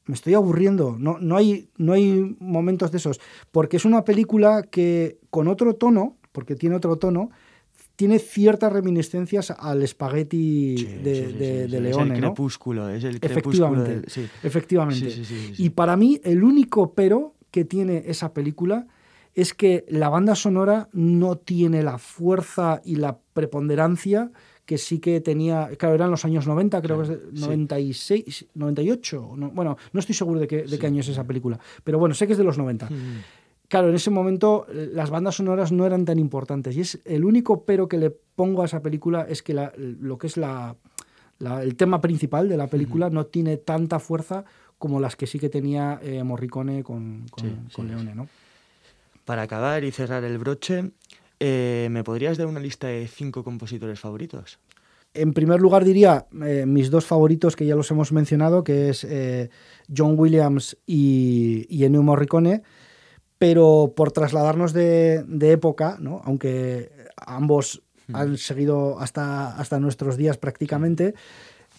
me 0.07 0.15
estoy 0.15 0.35
aburriendo, 0.35 0.97
no, 0.99 1.19
no, 1.19 1.37
hay, 1.37 1.71
no 1.77 1.95
hay 1.95 2.37
momentos 2.39 2.93
de 2.93 2.99
esos, 2.99 3.21
porque 3.51 3.77
es 3.77 3.85
una 3.85 4.05
película 4.05 4.63
que 4.63 5.19
con 5.31 5.49
otro 5.49 5.75
tono, 5.75 6.19
porque 6.33 6.57
tiene 6.57 6.77
otro 6.77 6.97
tono, 6.97 7.31
tiene 7.97 8.19
ciertas 8.19 8.73
reminiscencias 8.73 9.51
al 9.51 9.83
espagueti 9.83 10.85
de, 11.03 11.33
de, 11.69 11.81
Leone. 11.81 12.15
Es 12.15 12.17
el 12.17 12.21
crepúsculo, 12.21 12.89
es 12.89 13.05
el 13.05 13.21
crepúsculo. 13.21 13.85
Efectivamente. 13.85 14.09
efectivamente. 14.43 15.23
Y 15.59 15.71
para 15.71 15.97
mí, 15.97 16.21
el 16.25 16.43
único 16.43 16.93
pero 16.95 17.35
que 17.51 17.65
tiene 17.65 18.05
esa 18.07 18.33
película 18.33 18.87
es 19.35 19.55
que 19.55 19.85
la 19.89 20.09
banda 20.09 20.35
sonora 20.35 20.89
no 20.93 21.37
tiene 21.37 21.83
la 21.83 21.99
fuerza 21.99 22.81
y 22.85 22.97
la 22.97 23.19
preponderancia 23.33 24.31
que 24.65 24.79
sí 24.79 24.99
que 24.99 25.21
tenía, 25.21 25.69
claro, 25.79 25.95
eran 25.95 26.11
los 26.11 26.25
años 26.25 26.47
90, 26.47 26.81
creo 26.81 27.03
que 27.03 27.13
es 27.13 27.19
96, 27.33 28.47
98, 28.55 29.37
bueno, 29.53 29.77
no 29.93 30.01
estoy 30.01 30.15
seguro 30.15 30.41
de 30.41 30.47
qué 30.47 30.87
año 30.87 31.01
es 31.01 31.09
esa 31.09 31.25
película, 31.25 31.59
pero 31.83 31.99
bueno, 31.99 32.15
sé 32.15 32.27
que 32.27 32.33
es 32.33 32.39
de 32.39 32.45
los 32.45 32.57
90. 32.57 32.89
Claro, 33.75 33.89
en 33.89 33.97
ese 33.97 34.11
momento 34.11 34.69
eh, 34.73 34.89
las 34.93 35.11
bandas 35.11 35.35
sonoras 35.35 35.73
no 35.73 35.85
eran 35.85 36.05
tan 36.05 36.21
importantes 36.21 36.77
y 36.77 36.83
es 36.83 37.01
el 37.05 37.25
único 37.25 37.65
pero 37.65 37.89
que 37.89 37.99
le 37.99 38.09
pongo 38.11 38.63
a 38.63 38.67
esa 38.67 38.83
película 38.83 39.27
es 39.29 39.43
que 39.43 39.53
lo 39.53 40.17
que 40.17 40.29
es 40.29 40.37
la, 40.37 40.77
el 41.41 41.75
tema 41.75 42.01
principal 42.01 42.49
de 42.49 42.57
la 42.57 42.69
película 42.69 43.11
no 43.11 43.27
tiene 43.27 43.57
tanta 43.57 43.99
fuerza 43.99 44.45
como 44.79 45.01
las 45.01 45.17
que 45.17 45.27
sí 45.27 45.41
que 45.41 45.49
tenía 45.49 45.99
eh, 46.05 46.23
Morricone 46.23 46.85
con, 46.85 47.27
con, 47.75 47.89
Leone, 47.89 48.15
¿no? 48.15 48.29
Para 49.25 49.43
acabar 49.43 49.83
y 49.83 49.91
cerrar 49.91 50.23
el 50.23 50.39
broche, 50.39 50.93
eh, 51.41 51.89
¿Me 51.91 52.05
podrías 52.05 52.39
dar 52.39 52.47
una 52.47 52.61
lista 52.61 52.87
de 52.87 53.09
cinco 53.09 53.43
compositores 53.43 53.99
favoritos? 53.99 54.61
En 55.15 55.33
primer 55.33 55.61
lugar 55.61 55.85
diría 55.85 56.29
eh, 56.45 56.65
mis 56.65 56.93
dos 56.93 57.07
favoritos 57.07 57.57
que 57.57 57.67
ya 57.67 57.75
los 57.75 57.91
hemos 57.91 58.13
mencionado, 58.13 58.63
que 58.63 58.91
es 58.91 59.05
John 59.93 60.15
Williams 60.17 60.77
y, 60.87 61.67
Ennio 61.85 62.05
Morricone, 62.05 62.63
pero 63.39 63.93
por 63.97 64.13
trasladarnos 64.13 64.73
de, 64.73 65.25
época, 65.41 65.97
¿no? 66.01 66.23
aunque 66.25 66.91
ambos 67.17 67.83
han 68.13 68.37
seguido 68.37 68.99
hasta, 69.01 69.57
hasta 69.57 69.81
nuestros 69.81 70.17
días 70.17 70.37
prácticamente, 70.37 71.15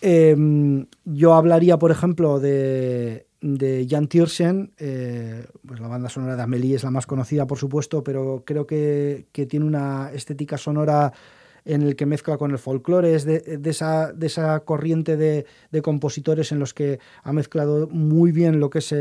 Em, 0.01 0.87
yo 1.05 1.33
hablaría, 1.33 1.79
por 1.79 1.91
ejemplo, 1.91 2.39
de, 2.39 3.27
de 3.41 3.87
Jan 3.89 4.07
Tiersen, 4.07 4.73
eh, 4.77 5.45
pues 5.65 5.79
la 5.79 5.87
banda 5.87 6.09
sonora 6.09 6.35
de 6.35 6.43
Amelie 6.43 6.75
es 6.75 6.83
la 6.83 6.91
más 6.91 7.07
conocida, 7.07 7.47
por 7.47 7.57
supuesto, 7.57 8.03
pero 8.03 8.43
creo 8.45 8.67
que, 8.67 9.27
que 9.31 9.45
tiene 9.45 9.65
una 9.65 10.11
estética 10.13 10.57
sonora 10.57 11.13
en 11.65 11.81
el 11.81 11.95
que 11.95 12.05
mezcla 12.05 12.37
con 12.37 12.51
el 12.51 12.59
folclore, 12.59 13.15
es 13.15 13.25
de, 13.25 13.59
esa, 13.65 14.13
de 14.13 14.27
esa, 14.27 14.59
corriente 14.61 15.17
de, 15.17 15.45
compositores 15.81 16.51
en 16.51 16.59
los 16.59 16.73
que 16.73 16.99
ha 17.23 17.33
mezclado 17.33 17.87
muy 17.87 18.31
bien 18.31 18.59
lo 18.59 18.69
que 18.69 18.79
es 18.79 18.95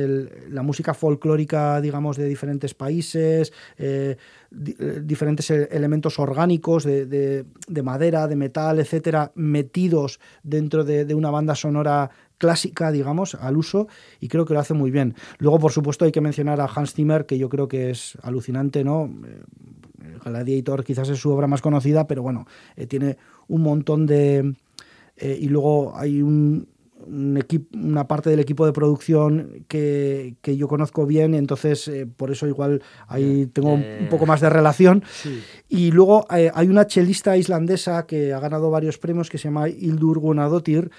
la 0.49 0.63
música 0.63 0.93
folclórica, 0.93 1.81
digamos, 1.81 2.17
de 2.17 2.27
diferentes 2.27 2.75
países, 2.75 3.53
eh, 3.79 4.17
eh, 4.51 5.01
diferentes 5.03 5.51
e, 5.51 5.69
elementos 5.71 6.19
orgánicos 6.19 6.85
de, 6.85 7.45
madera, 7.83 8.27
de 8.27 8.37
metal, 8.37 8.81
etcétera, 8.81 9.31
metidos 9.35 10.19
dentro 10.43 10.85
de, 10.85 11.15
una 11.15 11.31
banda 11.31 11.55
sonora 11.55 12.11
clásica, 12.39 12.91
digamos, 12.91 13.35
al 13.37 13.57
uso, 13.57 13.87
y 14.21 14.29
creo 14.29 14.45
que 14.45 14.55
lo 14.55 14.61
hace 14.61 14.75
muy 14.75 14.91
bien. 14.91 15.15
Luego, 15.39 15.59
por 15.59 15.73
supuesto, 15.73 16.05
hay 16.05 16.13
que 16.13 16.21
mencionar 16.21 16.61
a 16.61 16.67
Hans 16.67 16.95
Zimmer, 16.95 17.27
que 17.27 17.39
yo 17.39 17.49
creo 17.49 17.69
que 17.69 17.91
es 17.91 18.19
alucinante, 18.23 18.85
¿no? 18.85 19.11
Gladiator 20.25 20.85
quizás 20.85 21.09
es 21.09 21.19
su 21.19 21.31
obra 21.31 21.47
más 21.47 21.63
conocida, 21.63 22.07
pero 22.07 22.23
bueno, 22.23 22.47
eh, 22.77 22.87
tiene 22.87 23.17
un 23.49 23.63
montón 23.63 24.07
de... 24.07 24.55
Eh, 25.17 25.39
y 25.41 25.49
luego 25.49 25.97
hay 25.97 26.23
un, 26.23 26.67
equipo, 27.39 27.79
una 27.79 28.09
parte 28.09 28.31
del 28.31 28.41
equipo 28.41 28.67
de 28.67 28.73
producción 28.73 29.65
que, 29.69 30.35
yo 30.43 30.67
conozco 30.67 31.07
bien, 31.07 31.35
entonces 31.35 31.87
eh, 31.87 32.07
por 32.07 32.33
eso 32.33 32.49
igual 32.49 32.83
ahí 33.07 33.47
tengo 33.47 33.75
un 33.75 34.09
poco 34.11 34.27
más 34.27 34.41
de 34.41 34.51
relación. 34.51 35.05
Y 35.69 35.93
luego 35.93 36.27
hay 36.29 36.69
una 36.69 36.87
chelista 36.87 37.37
islandesa 37.37 38.07
que 38.07 38.33
ha 38.33 38.41
ganado 38.41 38.71
varios 38.71 38.99
premios 38.99 39.31
que 39.31 39.39
se 39.39 39.45
llama 39.45 39.69
Hildur 39.69 40.19
Gunnadóttir, 40.19 40.91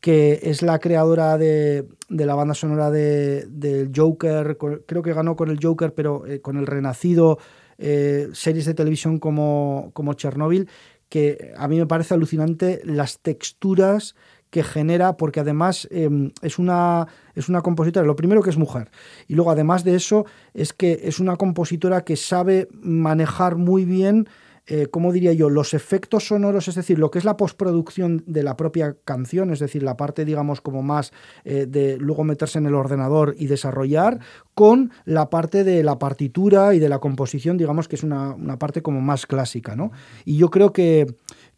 que 0.00 0.40
es 0.42 0.60
la 0.60 0.78
creadora 0.78 1.38
de, 1.38 1.88
la 2.10 2.34
banda 2.34 2.52
sonora 2.52 2.90
del 2.90 3.90
Joker, 3.96 4.58
creo 4.84 5.02
que 5.02 5.14
ganó 5.14 5.36
con 5.36 5.48
el 5.48 5.58
Joker, 5.62 5.94
pero 5.94 6.22
con 6.42 6.58
el 6.58 6.66
Renacido 6.66 7.38
eh, 7.78 8.28
series 8.32 8.66
de 8.66 8.74
televisión 8.74 9.18
como, 9.18 9.90
como 9.92 10.14
Chernobyl, 10.14 10.68
que 11.08 11.52
a 11.56 11.68
mí 11.68 11.78
me 11.78 11.86
parece 11.86 12.14
alucinante 12.14 12.80
las 12.84 13.20
texturas 13.20 14.14
que 14.50 14.62
genera, 14.62 15.16
porque 15.16 15.40
además 15.40 15.88
em, 15.90 16.30
es, 16.40 16.60
una, 16.60 17.08
es 17.34 17.48
una 17.48 17.60
compositora, 17.60 18.06
lo 18.06 18.14
primero 18.14 18.40
que 18.40 18.50
es 18.50 18.56
mujer, 18.56 18.88
y 19.26 19.34
luego 19.34 19.50
además 19.50 19.82
de 19.82 19.96
eso 19.96 20.26
es 20.54 20.72
que 20.72 21.00
es 21.02 21.18
una 21.18 21.36
compositora 21.36 22.04
que 22.04 22.16
sabe 22.16 22.68
manejar 22.72 23.56
muy 23.56 23.84
bien 23.84 24.28
eh, 24.66 24.86
¿cómo 24.90 25.12
diría 25.12 25.32
yo?, 25.32 25.50
los 25.50 25.74
efectos 25.74 26.28
sonoros, 26.28 26.68
es 26.68 26.74
decir, 26.74 26.98
lo 26.98 27.10
que 27.10 27.18
es 27.18 27.24
la 27.24 27.36
postproducción 27.36 28.24
de 28.26 28.42
la 28.42 28.56
propia 28.56 28.96
canción, 29.04 29.50
es 29.50 29.58
decir, 29.58 29.82
la 29.82 29.96
parte, 29.96 30.24
digamos, 30.24 30.60
como 30.62 30.82
más 30.82 31.12
eh, 31.44 31.66
de 31.66 31.98
luego 31.98 32.24
meterse 32.24 32.58
en 32.58 32.66
el 32.66 32.74
ordenador 32.74 33.34
y 33.38 33.46
desarrollar, 33.46 34.20
con 34.54 34.92
la 35.04 35.28
parte 35.28 35.64
de 35.64 35.82
la 35.82 35.98
partitura 35.98 36.74
y 36.74 36.78
de 36.78 36.88
la 36.88 36.98
composición, 36.98 37.58
digamos, 37.58 37.88
que 37.88 37.96
es 37.96 38.02
una, 38.02 38.36
parte 38.58 38.82
como 38.82 39.00
más 39.00 39.26
clásica, 39.26 39.76
¿no? 39.76 39.92
Y 40.24 40.38
yo 40.38 40.50
creo 40.50 40.72
que 40.72 41.06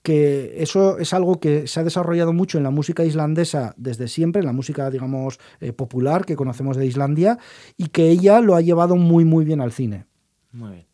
que 0.02 0.62
eso 0.62 0.98
es 0.98 1.12
algo 1.12 1.40
que 1.40 1.66
se 1.66 1.80
ha 1.80 1.82
desarrollado 1.82 2.32
mucho 2.32 2.58
en 2.58 2.62
la 2.62 2.70
música 2.70 3.04
islandesa 3.04 3.74
desde 3.76 4.06
siempre, 4.06 4.38
en 4.38 4.46
la 4.46 4.52
música, 4.52 4.88
digamos, 4.88 5.40
eh, 5.58 5.72
popular 5.72 6.24
que 6.24 6.36
conocemos 6.36 6.76
de 6.76 6.86
Islandia, 6.86 7.40
y 7.76 7.88
que 7.88 8.08
ella 8.10 8.40
lo 8.40 8.54
ha 8.54 8.60
llevado 8.60 8.94
muy, 8.94 9.24
muy 9.24 9.44
bien 9.44 9.60
al 9.60 9.72
cine. 9.72 10.06
Muy 10.52 10.70
bien. 10.70 10.86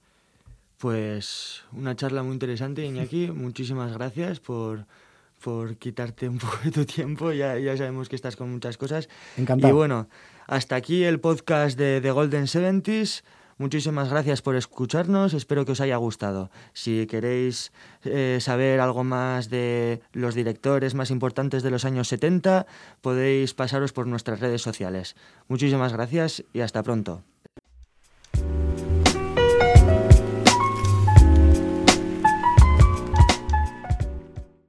Pues 0.83 1.63
una 1.71 1.95
charla 1.95 2.25
muy 2.25 2.33
interesante, 2.33 2.85
Iñaki. 2.85 3.31
Muchísimas 3.35 3.93
gracias 3.93 4.41
por, 4.41 4.85
por 5.41 5.77
quitarte 5.77 6.29
un 6.29 6.39
poco 6.41 6.59
de 6.65 6.73
tu 6.73 6.85
tiempo. 6.85 7.31
Ya, 7.31 7.57
ya 7.57 7.77
sabemos 7.77 8.09
que 8.09 8.17
estás 8.17 8.35
con 8.35 8.51
muchas 8.51 8.79
cosas. 8.79 9.09
Encantado. 9.37 9.73
Y 9.73 9.77
bueno, 9.77 10.09
hasta 10.49 10.75
aquí 10.75 11.05
el 11.05 11.21
podcast 11.21 11.79
de 11.79 12.01
The 12.01 12.11
Golden 12.11 12.49
Seventies. 12.49 13.23
Muchísimas 13.59 14.11
gracias 14.11 14.43
por 14.43 14.57
escucharnos, 14.57 15.35
espero 15.35 15.65
que 15.65 15.71
os 15.71 15.81
haya 15.81 15.99
gustado. 15.99 16.51
Si 16.73 17.07
queréis 17.07 17.71
eh, 18.03 18.39
saber 18.41 18.81
algo 18.81 19.05
más 19.05 19.51
de 19.51 20.01
los 20.13 20.35
directores 20.35 20.95
más 20.97 21.13
importantes 21.13 21.63
de 21.63 21.71
los 21.71 21.85
años 21.85 22.09
70, 22.09 22.67
podéis 23.03 23.55
pasaros 23.55 23.93
por 23.93 24.09
nuestras 24.09 24.41
redes 24.41 24.63
sociales. 24.63 25.15
Muchísimas 25.47 25.93
gracias 25.93 26.43
y 26.53 26.59
hasta 26.59 26.83
pronto. 26.83 27.23